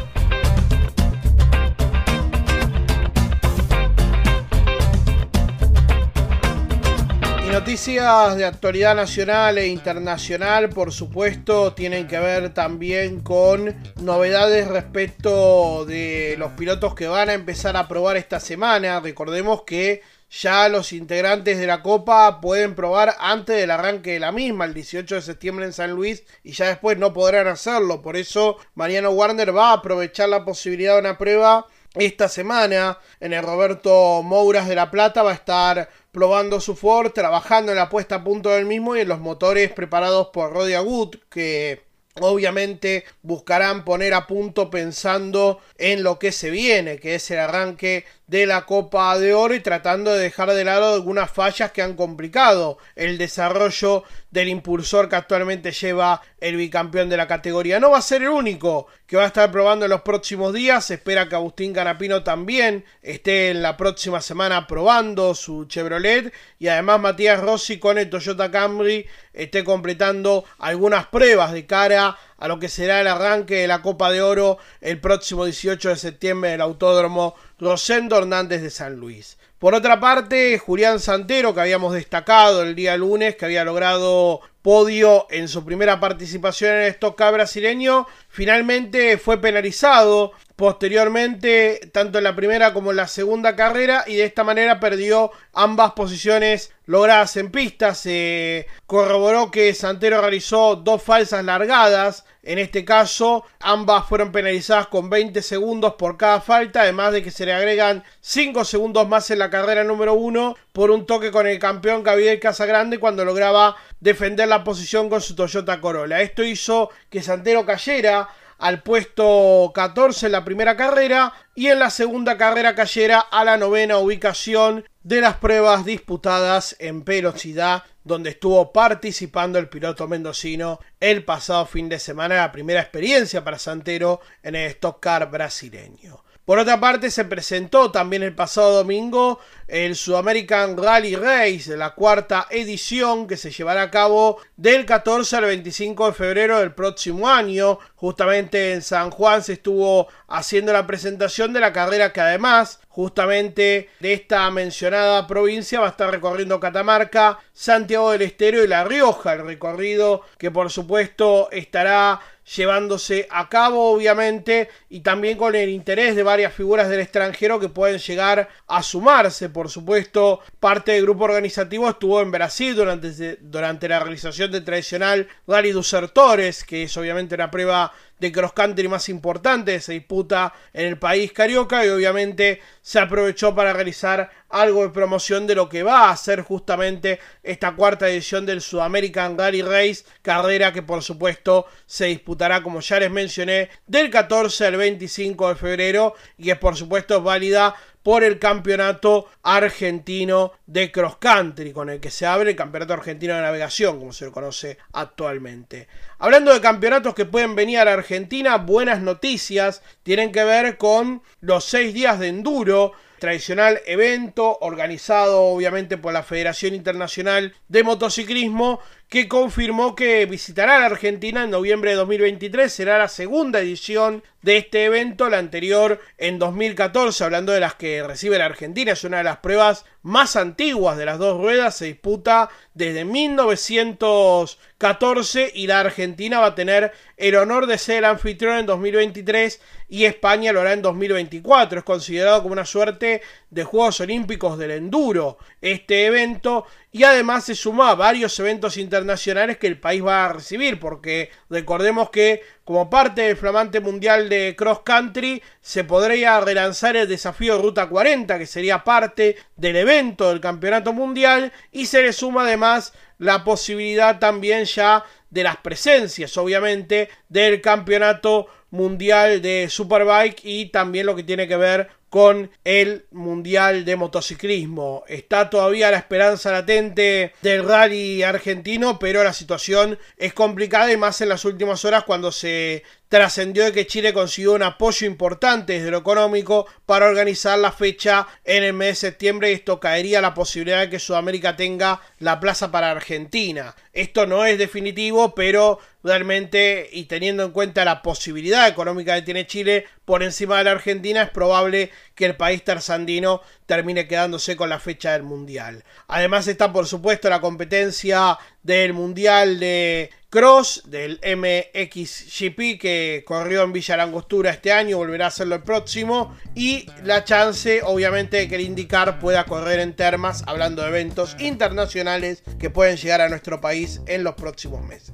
noticias 7.52 8.36
de 8.36 8.44
actualidad 8.44 8.94
nacional 8.94 9.58
e 9.58 9.66
internacional, 9.66 10.68
por 10.68 10.92
supuesto, 10.92 11.72
tienen 11.72 12.06
que 12.06 12.18
ver 12.20 12.54
también 12.54 13.20
con 13.20 13.74
novedades 14.00 14.68
respecto 14.68 15.84
de 15.84 16.36
los 16.38 16.52
pilotos 16.52 16.94
que 16.94 17.08
van 17.08 17.28
a 17.28 17.34
empezar 17.34 17.76
a 17.76 17.88
probar 17.88 18.16
esta 18.16 18.38
semana. 18.38 19.00
Recordemos 19.00 19.62
que 19.62 20.00
ya 20.30 20.68
los 20.68 20.92
integrantes 20.92 21.58
de 21.58 21.66
la 21.66 21.82
Copa 21.82 22.40
pueden 22.40 22.76
probar 22.76 23.16
antes 23.18 23.56
del 23.56 23.72
arranque 23.72 24.12
de 24.12 24.20
la 24.20 24.30
misma, 24.30 24.64
el 24.64 24.74
18 24.74 25.16
de 25.16 25.22
septiembre 25.22 25.66
en 25.66 25.72
San 25.72 25.90
Luis, 25.90 26.22
y 26.44 26.52
ya 26.52 26.68
después 26.68 26.98
no 26.98 27.12
podrán 27.12 27.48
hacerlo. 27.48 28.00
Por 28.00 28.16
eso 28.16 28.58
Mariano 28.76 29.10
Warner 29.10 29.56
va 29.56 29.70
a 29.70 29.74
aprovechar 29.74 30.28
la 30.28 30.44
posibilidad 30.44 30.94
de 30.94 31.00
una 31.00 31.18
prueba 31.18 31.66
esta 31.94 32.28
semana 32.28 32.98
en 33.18 33.32
el 33.32 33.42
Roberto 33.42 34.22
Mouras 34.22 34.68
de 34.68 34.74
La 34.74 34.90
Plata 34.90 35.22
va 35.22 35.32
a 35.32 35.34
estar 35.34 35.88
probando 36.12 36.60
su 36.60 36.76
Ford, 36.76 37.12
trabajando 37.12 37.72
en 37.72 37.78
la 37.78 37.88
puesta 37.88 38.16
a 38.16 38.24
punto 38.24 38.50
del 38.50 38.66
mismo 38.66 38.96
y 38.96 39.00
en 39.00 39.08
los 39.08 39.20
motores 39.20 39.72
preparados 39.72 40.28
por 40.28 40.52
Rodia 40.52 40.82
Wood, 40.82 41.16
que 41.28 41.82
obviamente 42.20 43.04
buscarán 43.22 43.84
poner 43.84 44.14
a 44.14 44.26
punto 44.26 44.70
pensando 44.70 45.60
en 45.78 46.02
lo 46.02 46.18
que 46.18 46.32
se 46.32 46.50
viene, 46.50 46.98
que 46.98 47.16
es 47.16 47.30
el 47.30 47.38
arranque 47.38 48.04
de 48.30 48.46
la 48.46 48.64
Copa 48.64 49.18
de 49.18 49.34
Oro 49.34 49.54
y 49.54 49.60
tratando 49.60 50.12
de 50.12 50.20
dejar 50.20 50.52
de 50.52 50.62
lado 50.62 50.94
algunas 50.94 51.32
fallas 51.32 51.72
que 51.72 51.82
han 51.82 51.96
complicado 51.96 52.78
el 52.94 53.18
desarrollo 53.18 54.04
del 54.30 54.48
impulsor 54.48 55.08
que 55.08 55.16
actualmente 55.16 55.72
lleva 55.72 56.22
el 56.38 56.54
bicampeón 56.54 57.08
de 57.08 57.16
la 57.16 57.26
categoría. 57.26 57.80
No 57.80 57.90
va 57.90 57.98
a 57.98 58.02
ser 58.02 58.22
el 58.22 58.28
único 58.28 58.86
que 59.08 59.16
va 59.16 59.24
a 59.24 59.26
estar 59.26 59.50
probando 59.50 59.84
en 59.84 59.90
los 59.90 60.02
próximos 60.02 60.54
días. 60.54 60.84
Se 60.84 60.94
espera 60.94 61.28
que 61.28 61.34
Agustín 61.34 61.72
Canapino 61.72 62.22
también 62.22 62.84
esté 63.02 63.50
en 63.50 63.62
la 63.62 63.76
próxima 63.76 64.20
semana 64.20 64.68
probando 64.68 65.34
su 65.34 65.64
Chevrolet. 65.64 66.32
Y 66.60 66.68
además 66.68 67.00
Matías 67.00 67.40
Rossi 67.40 67.80
con 67.80 67.98
el 67.98 68.08
Toyota 68.08 68.52
Camry 68.52 69.06
esté 69.32 69.64
completando 69.64 70.44
algunas 70.58 71.06
pruebas 71.06 71.50
de 71.50 71.66
cara 71.66 72.08
a 72.08 72.16
lo 72.48 72.58
que 72.58 72.68
será 72.68 73.00
el 73.00 73.06
arranque 73.06 73.56
de 73.56 73.68
la 73.68 73.82
Copa 73.82 74.10
de 74.10 74.22
Oro 74.22 74.58
el 74.80 75.00
próximo 75.00 75.44
18 75.44 75.90
de 75.90 75.96
septiembre 75.96 76.50
en 76.50 76.54
el 76.56 76.60
Autódromo 76.62 77.34
Rosendo 77.58 78.18
Hernández 78.18 78.62
de 78.62 78.70
San 78.70 78.96
Luis. 78.96 79.38
Por 79.58 79.74
otra 79.74 80.00
parte, 80.00 80.58
Julián 80.58 81.00
Santero, 81.00 81.54
que 81.54 81.60
habíamos 81.60 81.92
destacado 81.92 82.62
el 82.62 82.74
día 82.74 82.96
lunes, 82.96 83.36
que 83.36 83.44
había 83.44 83.62
logrado 83.62 84.40
podio 84.62 85.26
en 85.30 85.48
su 85.48 85.64
primera 85.64 86.00
participación 86.00 86.76
en 86.76 86.82
el 86.82 86.90
Stock 86.92 87.18
brasileño, 87.18 88.06
finalmente 88.28 89.18
fue 89.18 89.38
penalizado 89.38 90.32
posteriormente 90.60 91.88
tanto 91.90 92.18
en 92.18 92.24
la 92.24 92.36
primera 92.36 92.74
como 92.74 92.90
en 92.90 92.98
la 92.98 93.08
segunda 93.08 93.56
carrera 93.56 94.04
y 94.06 94.16
de 94.16 94.26
esta 94.26 94.44
manera 94.44 94.78
perdió 94.78 95.30
ambas 95.54 95.92
posiciones 95.92 96.70
logradas 96.84 97.38
en 97.38 97.50
pista. 97.50 97.94
Se 97.94 98.66
corroboró 98.84 99.50
que 99.50 99.72
Santero 99.72 100.20
realizó 100.20 100.76
dos 100.76 101.02
falsas 101.02 101.42
largadas. 101.46 102.26
En 102.42 102.58
este 102.58 102.84
caso, 102.84 103.46
ambas 103.60 104.06
fueron 104.06 104.32
penalizadas 104.32 104.88
con 104.88 105.08
20 105.08 105.40
segundos 105.40 105.94
por 105.94 106.18
cada 106.18 106.42
falta, 106.42 106.82
además 106.82 107.12
de 107.12 107.22
que 107.22 107.30
se 107.30 107.46
le 107.46 107.54
agregan 107.54 108.04
5 108.20 108.62
segundos 108.66 109.08
más 109.08 109.30
en 109.30 109.38
la 109.38 109.48
carrera 109.48 109.82
número 109.82 110.12
1 110.12 110.56
por 110.72 110.90
un 110.90 111.06
toque 111.06 111.30
con 111.30 111.46
el 111.46 111.58
campeón 111.58 112.02
Gabriel 112.02 112.38
Casagrande 112.38 112.98
cuando 112.98 113.24
lograba 113.24 113.76
defender 114.00 114.48
la 114.48 114.62
posición 114.62 115.08
con 115.08 115.22
su 115.22 115.34
Toyota 115.34 115.80
Corolla. 115.80 116.20
Esto 116.20 116.42
hizo 116.42 116.90
que 117.08 117.22
Santero 117.22 117.64
cayera 117.64 118.28
al 118.60 118.82
puesto 118.82 119.72
14 119.74 120.26
en 120.26 120.32
la 120.32 120.44
primera 120.44 120.76
carrera 120.76 121.32
y 121.54 121.68
en 121.68 121.78
la 121.78 121.90
segunda 121.90 122.36
carrera 122.36 122.74
cayera 122.74 123.18
a 123.18 123.44
la 123.44 123.56
novena 123.56 123.98
ubicación 123.98 124.84
de 125.02 125.22
las 125.22 125.36
pruebas 125.36 125.84
disputadas 125.84 126.76
en 126.78 127.04
velocidad 127.04 127.84
donde 128.04 128.30
estuvo 128.30 128.72
participando 128.72 129.58
el 129.58 129.68
piloto 129.68 130.06
mendocino 130.06 130.78
el 131.00 131.24
pasado 131.24 131.66
fin 131.66 131.88
de 131.88 131.98
semana, 131.98 132.36
la 132.36 132.52
primera 132.52 132.80
experiencia 132.80 133.42
para 133.42 133.58
Santero 133.58 134.20
en 134.42 134.54
el 134.54 134.70
Stock 134.72 135.00
Car 135.00 135.30
brasileño. 135.30 136.22
Por 136.50 136.58
otra 136.58 136.80
parte, 136.80 137.12
se 137.12 137.24
presentó 137.26 137.92
también 137.92 138.24
el 138.24 138.34
pasado 138.34 138.72
domingo 138.72 139.38
el 139.68 139.94
Sudamerican 139.94 140.76
Rally 140.76 141.14
Race, 141.14 141.76
la 141.76 141.94
cuarta 141.94 142.48
edición 142.50 143.28
que 143.28 143.36
se 143.36 143.52
llevará 143.52 143.82
a 143.82 143.90
cabo 143.92 144.38
del 144.56 144.84
14 144.84 145.36
al 145.36 145.44
25 145.44 146.06
de 146.06 146.12
febrero 146.12 146.58
del 146.58 146.74
próximo 146.74 147.28
año. 147.28 147.78
Justamente 147.94 148.72
en 148.72 148.82
San 148.82 149.12
Juan 149.12 149.44
se 149.44 149.52
estuvo 149.52 150.08
haciendo 150.26 150.72
la 150.72 150.88
presentación 150.88 151.52
de 151.52 151.60
la 151.60 151.72
carrera 151.72 152.12
que 152.12 152.20
además 152.20 152.79
justamente 152.90 153.88
de 154.00 154.12
esta 154.12 154.50
mencionada 154.50 155.26
provincia 155.28 155.78
va 155.78 155.86
a 155.86 155.90
estar 155.90 156.10
recorriendo 156.10 156.58
Catamarca, 156.58 157.38
Santiago 157.52 158.10
del 158.10 158.22
Estero 158.22 158.64
y 158.64 158.68
La 158.68 158.82
Rioja, 158.82 159.34
el 159.34 159.46
recorrido 159.46 160.22
que 160.38 160.50
por 160.50 160.70
supuesto 160.70 161.48
estará 161.52 162.20
llevándose 162.56 163.28
a 163.30 163.48
cabo 163.48 163.92
obviamente 163.92 164.68
y 164.88 165.00
también 165.00 165.38
con 165.38 165.54
el 165.54 165.68
interés 165.68 166.16
de 166.16 166.24
varias 166.24 166.52
figuras 166.52 166.88
del 166.88 166.98
extranjero 166.98 167.60
que 167.60 167.68
pueden 167.68 167.98
llegar 167.98 168.48
a 168.66 168.82
sumarse. 168.82 169.48
Por 169.50 169.70
supuesto 169.70 170.40
parte 170.58 170.92
del 170.92 171.02
grupo 171.02 171.24
organizativo 171.24 171.88
estuvo 171.88 172.20
en 172.20 172.32
Brasil 172.32 172.74
durante, 172.74 173.36
durante 173.40 173.88
la 173.88 174.00
realización 174.00 174.50
del 174.50 174.64
tradicional 174.64 175.28
Rally 175.46 175.70
dos 175.70 175.86
Sertores 175.86 176.64
que 176.64 176.84
es 176.84 176.96
obviamente 176.96 177.36
una 177.36 177.52
prueba 177.52 177.92
de 178.20 178.30
cross 178.30 178.52
country 178.52 178.86
más 178.86 179.08
importante 179.08 179.80
se 179.80 179.94
disputa 179.94 180.52
en 180.72 180.86
el 180.86 180.98
país 180.98 181.32
carioca 181.32 181.84
y 181.84 181.88
obviamente 181.88 182.60
se 182.82 182.98
aprovechó 182.98 183.54
para 183.54 183.72
realizar 183.72 184.30
algo 184.48 184.82
de 184.82 184.90
promoción 184.90 185.46
de 185.46 185.54
lo 185.54 185.68
que 185.68 185.82
va 185.82 186.10
a 186.10 186.16
ser 186.16 186.42
justamente 186.42 187.20
esta 187.42 187.74
cuarta 187.74 188.08
edición 188.08 188.46
del 188.46 188.60
Sudamerican 188.60 189.38
Rally 189.38 189.62
Race, 189.62 190.04
carrera 190.22 190.72
que 190.72 190.82
por 190.82 191.02
supuesto 191.02 191.66
se 191.86 192.06
disputará 192.06 192.62
como 192.62 192.80
ya 192.80 193.00
les 193.00 193.10
mencioné 193.10 193.70
del 193.86 194.10
14 194.10 194.66
al 194.66 194.76
25 194.76 195.48
de 195.48 195.54
febrero 195.54 196.14
y 196.36 196.50
es 196.50 196.58
por 196.58 196.76
supuesto 196.76 197.22
válida 197.22 197.74
por 198.02 198.24
el 198.24 198.38
campeonato 198.38 199.28
argentino 199.42 200.52
de 200.66 200.90
cross 200.90 201.16
country, 201.16 201.72
con 201.72 201.90
el 201.90 202.00
que 202.00 202.10
se 202.10 202.26
abre 202.26 202.50
el 202.50 202.56
campeonato 202.56 202.94
argentino 202.94 203.34
de 203.34 203.42
navegación, 203.42 203.98
como 203.98 204.12
se 204.12 204.24
lo 204.24 204.32
conoce 204.32 204.78
actualmente. 204.92 205.88
Hablando 206.18 206.52
de 206.52 206.60
campeonatos 206.60 207.14
que 207.14 207.26
pueden 207.26 207.54
venir 207.54 207.78
a 207.78 207.84
la 207.84 207.92
Argentina, 207.94 208.56
buenas 208.56 209.00
noticias 209.02 209.82
tienen 210.02 210.32
que 210.32 210.44
ver 210.44 210.76
con 210.76 211.22
los 211.40 211.64
seis 211.64 211.92
días 211.94 212.18
de 212.18 212.28
enduro 212.28 212.92
tradicional 213.20 213.80
evento 213.86 214.58
organizado 214.62 215.42
obviamente 215.42 215.98
por 215.98 216.12
la 216.12 216.22
Federación 216.22 216.74
Internacional 216.74 217.54
de 217.68 217.84
Motociclismo 217.84 218.80
que 219.10 219.26
confirmó 219.26 219.96
que 219.96 220.24
visitará 220.24 220.78
la 220.78 220.86
Argentina 220.86 221.42
en 221.42 221.50
noviembre 221.50 221.90
de 221.90 221.96
2023. 221.96 222.72
Será 222.72 222.96
la 222.96 223.08
segunda 223.08 223.58
edición 223.58 224.22
de 224.40 224.58
este 224.58 224.84
evento, 224.84 225.28
la 225.28 225.38
anterior 225.38 226.00
en 226.16 226.38
2014, 226.38 227.24
hablando 227.24 227.52
de 227.52 227.58
las 227.58 227.74
que 227.74 228.04
recibe 228.04 228.38
la 228.38 228.46
Argentina. 228.46 228.92
Es 228.92 229.02
una 229.02 229.18
de 229.18 229.24
las 229.24 229.38
pruebas 229.38 229.84
más 230.02 230.36
antiguas 230.36 230.96
de 230.96 231.06
las 231.06 231.18
dos 231.18 231.38
ruedas. 231.38 231.76
Se 231.76 231.86
disputa 231.86 232.50
desde 232.72 233.04
1914 233.04 235.50
y 235.56 235.66
la 235.66 235.80
Argentina 235.80 236.38
va 236.38 236.46
a 236.46 236.54
tener 236.54 236.92
el 237.16 237.34
honor 237.34 237.66
de 237.66 237.78
ser 237.78 237.96
el 237.98 238.04
anfitrión 238.04 238.58
en 238.58 238.66
2023 238.66 239.60
y 239.88 240.04
España 240.04 240.52
lo 240.52 240.60
hará 240.60 240.72
en 240.72 240.82
2024. 240.82 241.80
Es 241.80 241.84
considerado 241.84 242.42
como 242.42 242.52
una 242.52 242.64
suerte 242.64 243.22
de 243.50 243.64
Juegos 243.64 243.98
Olímpicos 244.00 244.56
del 244.56 244.70
Enduro 244.70 245.36
este 245.60 246.06
evento 246.06 246.64
y 246.92 247.04
además 247.04 247.44
se 247.44 247.54
suma 247.54 247.90
a 247.90 247.94
varios 247.94 248.38
eventos 248.40 248.76
internacionales 248.76 249.58
que 249.58 249.68
el 249.68 249.78
país 249.78 250.04
va 250.04 250.26
a 250.26 250.32
recibir, 250.32 250.80
porque 250.80 251.30
recordemos 251.48 252.10
que 252.10 252.42
como 252.64 252.90
parte 252.90 253.22
del 253.22 253.36
flamante 253.36 253.80
mundial 253.80 254.28
de 254.28 254.54
cross 254.56 254.80
country 254.80 255.42
se 255.60 255.84
podría 255.84 256.40
relanzar 256.40 256.96
el 256.96 257.08
desafío 257.08 257.60
Ruta 257.60 257.88
40, 257.88 258.38
que 258.38 258.46
sería 258.46 258.82
parte 258.82 259.36
del 259.56 259.76
evento 259.76 260.30
del 260.30 260.40
campeonato 260.40 260.92
mundial, 260.92 261.52
y 261.70 261.86
se 261.86 262.02
le 262.02 262.12
suma 262.12 262.42
además 262.42 262.92
la 263.18 263.44
posibilidad 263.44 264.18
también 264.18 264.64
ya 264.64 265.04
de 265.30 265.44
las 265.44 265.58
presencias, 265.58 266.36
obviamente, 266.36 267.08
del 267.28 267.60
campeonato 267.60 268.46
mundial 268.70 269.42
de 269.42 269.68
Superbike 269.68 270.40
y 270.44 270.66
también 270.66 271.06
lo 271.06 271.14
que 271.14 271.24
tiene 271.24 271.46
que 271.46 271.56
ver 271.56 271.88
con 272.10 272.50
el 272.64 273.06
Mundial 273.12 273.84
de 273.84 273.96
Motociclismo. 273.96 275.04
Está 275.06 275.48
todavía 275.48 275.92
la 275.92 275.96
esperanza 275.98 276.50
latente 276.50 277.32
del 277.40 277.64
rally 277.64 278.24
argentino, 278.24 278.98
pero 278.98 279.22
la 279.22 279.32
situación 279.32 279.98
es 280.16 280.34
complicada 280.34 280.92
y 280.92 280.96
más 280.96 281.20
en 281.20 281.28
las 281.28 281.44
últimas 281.44 281.84
horas 281.84 282.04
cuando 282.04 282.32
se 282.32 282.82
trascendió 283.10 283.64
de 283.64 283.72
que 283.72 283.88
Chile 283.88 284.12
consiguió 284.12 284.52
un 284.52 284.62
apoyo 284.62 285.04
importante 285.04 285.72
desde 285.72 285.90
lo 285.90 285.98
económico 285.98 286.66
para 286.86 287.08
organizar 287.08 287.58
la 287.58 287.72
fecha 287.72 288.28
en 288.44 288.62
el 288.62 288.72
mes 288.72 288.88
de 288.88 289.08
septiembre 289.08 289.50
y 289.50 289.54
esto 289.54 289.80
caería 289.80 290.20
la 290.20 290.32
posibilidad 290.32 290.78
de 290.78 290.90
que 290.90 291.00
Sudamérica 291.00 291.56
tenga 291.56 292.00
la 292.20 292.38
plaza 292.38 292.70
para 292.70 292.92
Argentina. 292.92 293.74
Esto 293.92 294.26
no 294.26 294.44
es 294.44 294.58
definitivo, 294.58 295.34
pero 295.34 295.80
realmente 296.04 296.88
y 296.92 297.06
teniendo 297.06 297.42
en 297.42 297.50
cuenta 297.50 297.84
la 297.84 298.00
posibilidad 298.00 298.68
económica 298.68 299.16
que 299.16 299.22
tiene 299.22 299.46
Chile 299.46 299.86
por 300.04 300.22
encima 300.22 300.58
de 300.58 300.64
la 300.64 300.70
Argentina, 300.70 301.22
es 301.22 301.30
probable 301.30 301.90
que 302.14 302.26
el 302.26 302.36
país 302.36 302.62
tersandino 302.62 303.42
termine 303.66 304.06
quedándose 304.06 304.54
con 304.54 304.68
la 304.68 304.78
fecha 304.78 305.14
del 305.14 305.24
Mundial. 305.24 305.82
Además 306.06 306.46
está 306.46 306.72
por 306.72 306.86
supuesto 306.86 307.28
la 307.28 307.40
competencia 307.40 308.38
del 308.62 308.92
Mundial 308.92 309.58
de 309.58 310.10
Cross, 310.30 310.84
del 310.86 311.18
MXGP 311.24 312.80
que 312.80 313.24
corrió 313.26 313.64
en 313.64 313.72
Villa 313.72 313.96
Langostura 313.96 314.50
este 314.50 314.70
año, 314.70 314.96
volverá 314.96 315.24
a 315.24 315.28
hacerlo 315.28 315.56
el 315.56 315.64
próximo, 315.64 316.36
y 316.54 316.86
la 317.02 317.24
chance 317.24 317.82
obviamente 317.82 318.36
de 318.36 318.48
que 318.48 318.54
el 318.54 318.60
IndyCar 318.60 319.18
pueda 319.18 319.44
correr 319.44 319.80
en 319.80 319.96
termas, 319.96 320.44
hablando 320.46 320.82
de 320.82 320.88
eventos 320.88 321.36
internacionales 321.40 322.44
que 322.60 322.70
pueden 322.70 322.96
llegar 322.96 323.20
a 323.20 323.28
nuestro 323.28 323.60
país 323.60 324.02
en 324.06 324.22
los 324.22 324.36
próximos 324.36 324.86
meses. 324.86 325.12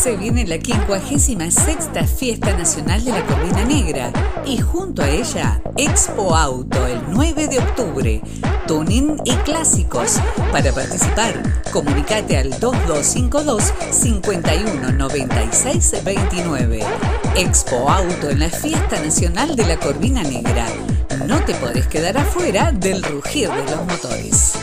Se 0.00 0.16
viene 0.16 0.46
la 0.46 0.56
56 0.56 1.90
Fiesta 2.16 2.56
Nacional 2.56 3.04
de 3.04 3.12
la 3.12 3.22
Corvina 3.26 3.64
Negra 3.64 4.10
y 4.46 4.56
junto 4.56 5.02
a 5.02 5.10
ella 5.10 5.60
Expo 5.76 6.34
Auto 6.34 6.86
el 6.86 7.02
9 7.08 7.48
de 7.48 7.58
octubre. 7.58 8.22
Tuning 8.66 9.20
y 9.26 9.34
clásicos. 9.44 10.18
Para 10.52 10.72
participar, 10.72 11.34
comunícate 11.70 12.38
al 12.38 12.58
2252 12.58 13.74
519629 13.90 16.80
Expo 17.36 17.90
Auto 17.90 18.30
en 18.30 18.38
la 18.38 18.48
Fiesta 18.48 19.02
Nacional 19.02 19.54
de 19.54 19.66
la 19.66 19.76
Corvina 19.76 20.22
Negra. 20.22 20.66
No 21.26 21.44
te 21.44 21.52
podés 21.56 21.86
quedar 21.88 22.16
afuera 22.16 22.72
del 22.72 23.02
rugir 23.02 23.50
de 23.50 23.70
los 23.70 23.84
motores. 23.84 24.54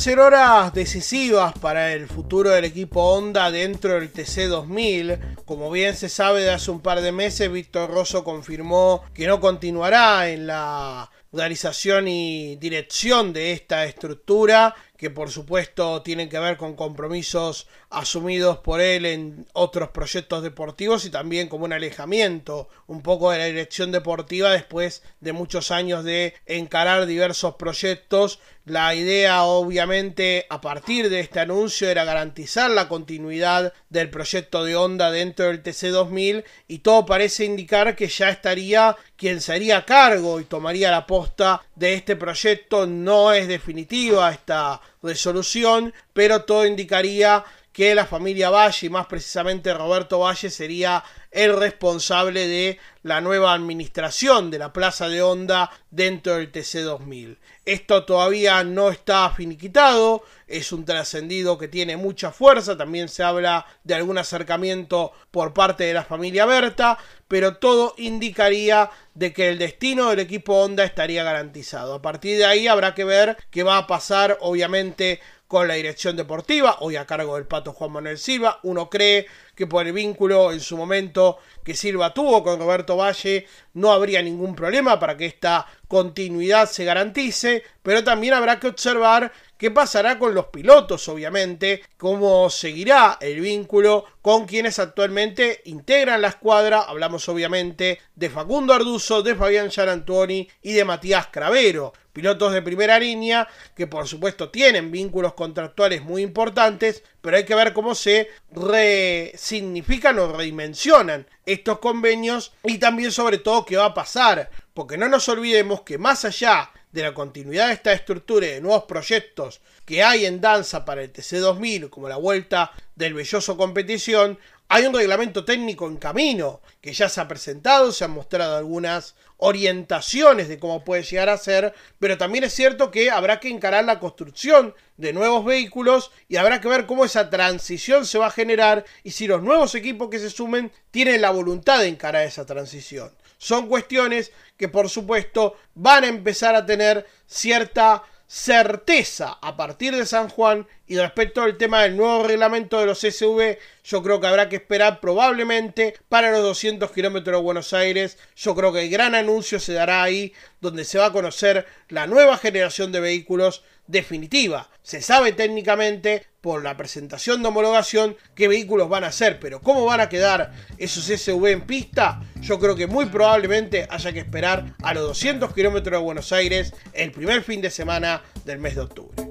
Ser 0.00 0.18
horas 0.18 0.72
decisivas 0.72 1.52
para 1.60 1.92
el 1.92 2.08
futuro 2.08 2.48
del 2.48 2.64
equipo 2.64 3.02
Honda 3.02 3.50
dentro 3.50 3.92
del 4.00 4.10
TC 4.10 4.46
2000. 4.48 5.18
Como 5.44 5.70
bien 5.70 5.94
se 5.94 6.08
sabe 6.08 6.40
de 6.40 6.50
hace 6.50 6.70
un 6.70 6.80
par 6.80 7.02
de 7.02 7.12
meses, 7.12 7.52
Víctor 7.52 7.90
Rosso 7.90 8.24
confirmó 8.24 9.04
que 9.12 9.26
no 9.26 9.40
continuará 9.40 10.30
en 10.30 10.46
la 10.46 11.10
realización 11.32 12.08
y 12.08 12.56
dirección 12.56 13.34
de 13.34 13.52
esta 13.52 13.84
estructura, 13.84 14.74
que 15.00 15.08
por 15.08 15.30
supuesto 15.30 16.02
tienen 16.02 16.28
que 16.28 16.38
ver 16.38 16.58
con 16.58 16.76
compromisos 16.76 17.66
asumidos 17.88 18.58
por 18.58 18.82
él 18.82 19.06
en 19.06 19.46
otros 19.54 19.88
proyectos 19.88 20.42
deportivos 20.42 21.06
y 21.06 21.10
también 21.10 21.48
como 21.48 21.64
un 21.64 21.72
alejamiento 21.72 22.68
un 22.86 23.00
poco 23.00 23.30
de 23.30 23.38
la 23.38 23.46
dirección 23.46 23.92
deportiva 23.92 24.50
después 24.50 25.02
de 25.20 25.32
muchos 25.32 25.70
años 25.70 26.04
de 26.04 26.34
encarar 26.44 27.06
diversos 27.06 27.54
proyectos. 27.54 28.40
La 28.66 28.94
idea 28.94 29.44
obviamente 29.44 30.46
a 30.50 30.60
partir 30.60 31.08
de 31.08 31.20
este 31.20 31.40
anuncio 31.40 31.88
era 31.88 32.04
garantizar 32.04 32.70
la 32.70 32.86
continuidad 32.86 33.72
del 33.88 34.10
proyecto 34.10 34.64
de 34.64 34.76
Honda 34.76 35.10
dentro 35.10 35.46
del 35.46 35.62
TC2000 35.62 36.44
y 36.68 36.80
todo 36.80 37.06
parece 37.06 37.46
indicar 37.46 37.96
que 37.96 38.06
ya 38.06 38.28
estaría 38.28 38.98
quien 39.16 39.40
se 39.40 39.54
haría 39.54 39.86
cargo 39.86 40.40
y 40.40 40.44
tomaría 40.44 40.90
la 40.90 41.06
posta 41.06 41.62
de 41.74 41.94
este 41.94 42.16
proyecto. 42.16 42.86
No 42.86 43.32
es 43.32 43.48
definitiva 43.48 44.30
esta 44.30 44.80
resolución, 45.02 45.94
pero 46.12 46.44
todo 46.44 46.66
indicaría 46.66 47.44
que 47.72 47.94
la 47.94 48.04
familia 48.04 48.50
Valle, 48.50 48.86
y 48.86 48.90
más 48.90 49.06
precisamente 49.06 49.72
Roberto 49.72 50.18
Valle, 50.18 50.50
sería 50.50 51.04
el 51.30 51.56
responsable 51.56 52.48
de 52.48 52.78
la 53.04 53.20
nueva 53.20 53.54
administración 53.54 54.50
de 54.50 54.58
la 54.58 54.72
Plaza 54.72 55.08
de 55.08 55.22
Honda 55.22 55.70
dentro 55.90 56.34
del 56.34 56.50
TC2000. 56.50 57.38
Esto 57.64 58.04
todavía 58.04 58.64
no 58.64 58.90
está 58.90 59.30
finiquitado, 59.30 60.24
es 60.48 60.72
un 60.72 60.84
trascendido 60.84 61.56
que 61.56 61.68
tiene 61.68 61.96
mucha 61.96 62.32
fuerza, 62.32 62.76
también 62.76 63.08
se 63.08 63.22
habla 63.22 63.64
de 63.84 63.94
algún 63.94 64.18
acercamiento 64.18 65.12
por 65.30 65.54
parte 65.54 65.84
de 65.84 65.94
la 65.94 66.04
familia 66.04 66.46
Berta, 66.46 66.98
pero 67.30 67.58
todo 67.58 67.94
indicaría 67.96 68.90
de 69.14 69.32
que 69.32 69.50
el 69.50 69.58
destino 69.58 70.10
del 70.10 70.18
equipo 70.18 70.64
Honda 70.64 70.82
estaría 70.82 71.22
garantizado. 71.22 71.94
A 71.94 72.02
partir 72.02 72.36
de 72.36 72.44
ahí 72.44 72.66
habrá 72.66 72.92
que 72.92 73.04
ver 73.04 73.36
qué 73.52 73.62
va 73.62 73.76
a 73.76 73.86
pasar, 73.86 74.36
obviamente, 74.40 75.20
con 75.50 75.66
la 75.66 75.74
dirección 75.74 76.14
deportiva, 76.14 76.76
hoy 76.78 76.94
a 76.94 77.06
cargo 77.06 77.34
del 77.34 77.44
pato 77.44 77.72
Juan 77.72 77.90
Manuel 77.90 78.18
Silva. 78.18 78.60
Uno 78.62 78.88
cree 78.88 79.26
que 79.56 79.66
por 79.66 79.84
el 79.84 79.92
vínculo 79.92 80.52
en 80.52 80.60
su 80.60 80.76
momento 80.76 81.38
que 81.64 81.74
Silva 81.74 82.14
tuvo 82.14 82.44
con 82.44 82.60
Roberto 82.60 82.96
Valle 82.96 83.48
no 83.74 83.90
habría 83.90 84.22
ningún 84.22 84.54
problema 84.54 85.00
para 85.00 85.16
que 85.16 85.26
esta 85.26 85.66
continuidad 85.88 86.70
se 86.70 86.84
garantice, 86.84 87.64
pero 87.82 88.04
también 88.04 88.34
habrá 88.34 88.60
que 88.60 88.68
observar 88.68 89.32
qué 89.58 89.72
pasará 89.72 90.20
con 90.20 90.34
los 90.34 90.46
pilotos, 90.46 91.08
obviamente, 91.08 91.82
cómo 91.96 92.48
seguirá 92.48 93.18
el 93.20 93.40
vínculo 93.40 94.04
con 94.22 94.46
quienes 94.46 94.78
actualmente 94.78 95.62
integran 95.64 96.22
la 96.22 96.28
escuadra. 96.28 96.82
Hablamos 96.82 97.28
obviamente 97.28 97.98
de 98.14 98.30
Facundo 98.30 98.72
Arduzo, 98.72 99.24
de 99.24 99.34
Fabián 99.34 99.68
Gianantoni 99.68 100.48
y 100.62 100.74
de 100.74 100.84
Matías 100.84 101.26
Cravero 101.26 101.92
pilotos 102.12 102.52
de 102.52 102.62
primera 102.62 102.98
línea 102.98 103.48
que 103.76 103.86
por 103.86 104.06
supuesto 104.08 104.50
tienen 104.50 104.90
vínculos 104.90 105.34
contractuales 105.34 106.02
muy 106.02 106.22
importantes, 106.22 107.02
pero 107.20 107.36
hay 107.36 107.44
que 107.44 107.54
ver 107.54 107.72
cómo 107.72 107.94
se 107.94 108.28
resignifican 108.52 110.18
o 110.18 110.32
redimensionan 110.32 111.26
estos 111.46 111.78
convenios 111.78 112.52
y 112.64 112.78
también 112.78 113.12
sobre 113.12 113.38
todo 113.38 113.64
qué 113.64 113.76
va 113.76 113.86
a 113.86 113.94
pasar, 113.94 114.50
porque 114.74 114.98
no 114.98 115.08
nos 115.08 115.28
olvidemos 115.28 115.82
que 115.82 115.98
más 115.98 116.24
allá 116.24 116.70
de 116.92 117.02
la 117.02 117.14
continuidad 117.14 117.68
de 117.68 117.74
esta 117.74 117.92
estructura 117.92 118.46
y 118.46 118.50
de 118.50 118.60
nuevos 118.60 118.84
proyectos 118.84 119.60
que 119.90 120.04
hay 120.04 120.24
en 120.24 120.40
danza 120.40 120.84
para 120.84 121.02
el 121.02 121.12
TC2000, 121.12 121.90
como 121.90 122.08
la 122.08 122.16
vuelta 122.16 122.70
del 122.94 123.12
Belloso 123.12 123.56
Competición, 123.56 124.38
hay 124.68 124.86
un 124.86 124.94
reglamento 124.94 125.44
técnico 125.44 125.88
en 125.88 125.96
camino 125.96 126.60
que 126.80 126.92
ya 126.92 127.08
se 127.08 127.20
ha 127.20 127.26
presentado, 127.26 127.90
se 127.90 128.04
han 128.04 128.12
mostrado 128.12 128.56
algunas 128.56 129.16
orientaciones 129.38 130.46
de 130.46 130.60
cómo 130.60 130.84
puede 130.84 131.02
llegar 131.02 131.28
a 131.28 131.36
ser, 131.36 131.74
pero 131.98 132.16
también 132.16 132.44
es 132.44 132.54
cierto 132.54 132.92
que 132.92 133.10
habrá 133.10 133.40
que 133.40 133.48
encarar 133.48 133.84
la 133.84 133.98
construcción 133.98 134.76
de 134.96 135.12
nuevos 135.12 135.44
vehículos 135.44 136.12
y 136.28 136.36
habrá 136.36 136.60
que 136.60 136.68
ver 136.68 136.86
cómo 136.86 137.04
esa 137.04 137.28
transición 137.28 138.06
se 138.06 138.18
va 138.18 138.28
a 138.28 138.30
generar 138.30 138.84
y 139.02 139.10
si 139.10 139.26
los 139.26 139.42
nuevos 139.42 139.74
equipos 139.74 140.08
que 140.08 140.20
se 140.20 140.30
sumen 140.30 140.70
tienen 140.92 141.20
la 141.20 141.30
voluntad 141.30 141.80
de 141.80 141.88
encarar 141.88 142.24
esa 142.24 142.46
transición. 142.46 143.10
Son 143.38 143.66
cuestiones 143.66 144.30
que 144.56 144.68
por 144.68 144.88
supuesto 144.88 145.56
van 145.74 146.04
a 146.04 146.08
empezar 146.08 146.54
a 146.54 146.64
tener 146.64 147.08
cierta 147.26 148.04
certeza 148.32 149.38
a 149.42 149.56
partir 149.56 149.96
de 149.96 150.06
San 150.06 150.28
Juan 150.28 150.68
y 150.86 150.96
respecto 150.96 151.42
al 151.42 151.56
tema 151.56 151.82
del 151.82 151.96
nuevo 151.96 152.22
reglamento 152.22 152.78
de 152.78 152.86
los 152.86 153.00
SV, 153.00 153.58
yo 153.82 154.04
creo 154.04 154.20
que 154.20 154.28
habrá 154.28 154.48
que 154.48 154.54
esperar 154.54 155.00
probablemente 155.00 155.96
para 156.08 156.30
los 156.30 156.42
200 156.42 156.92
kilómetros 156.92 157.36
de 157.36 157.42
Buenos 157.42 157.72
Aires. 157.72 158.18
Yo 158.36 158.54
creo 158.54 158.72
que 158.72 158.82
el 158.82 158.90
gran 158.90 159.16
anuncio 159.16 159.58
se 159.58 159.72
dará 159.72 160.04
ahí, 160.04 160.32
donde 160.60 160.84
se 160.84 160.98
va 160.98 161.06
a 161.06 161.12
conocer 161.12 161.66
la 161.88 162.06
nueva 162.06 162.38
generación 162.38 162.92
de 162.92 163.00
vehículos 163.00 163.64
definitiva. 163.88 164.70
Se 164.84 165.02
sabe 165.02 165.32
técnicamente 165.32 166.26
por 166.40 166.62
la 166.62 166.76
presentación 166.76 167.42
de 167.42 167.48
homologación 167.48 168.16
qué 168.34 168.48
vehículos 168.48 168.88
van 168.88 169.04
a 169.04 169.12
ser, 169.12 169.38
pero 169.40 169.60
cómo 169.60 169.84
van 169.84 170.00
a 170.00 170.08
quedar 170.08 170.52
esos 170.78 171.04
SV 171.04 171.50
en 171.50 171.62
pista, 171.62 172.22
yo 172.40 172.58
creo 172.58 172.74
que 172.76 172.86
muy 172.86 173.06
probablemente 173.06 173.86
haya 173.90 174.12
que 174.12 174.20
esperar 174.20 174.74
a 174.82 174.94
los 174.94 175.08
200 175.08 175.52
kilómetros 175.52 175.98
de 175.98 176.04
Buenos 176.04 176.32
Aires 176.32 176.72
el 176.92 177.12
primer 177.12 177.42
fin 177.42 177.60
de 177.60 177.70
semana 177.70 178.22
del 178.44 178.58
mes 178.58 178.74
de 178.74 178.80
octubre. 178.80 179.30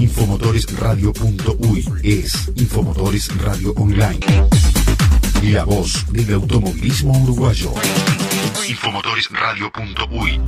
Infomotoresradio.uy 0.00 1.84
es 2.02 2.50
Infomotores 2.56 3.28
Radio 3.38 3.72
Online. 3.76 4.20
La 5.42 5.64
voz 5.64 6.04
del 6.12 6.34
automovilismo 6.34 7.18
uruguayo. 7.22 7.72
Infomotoresradio.uy 8.68 10.40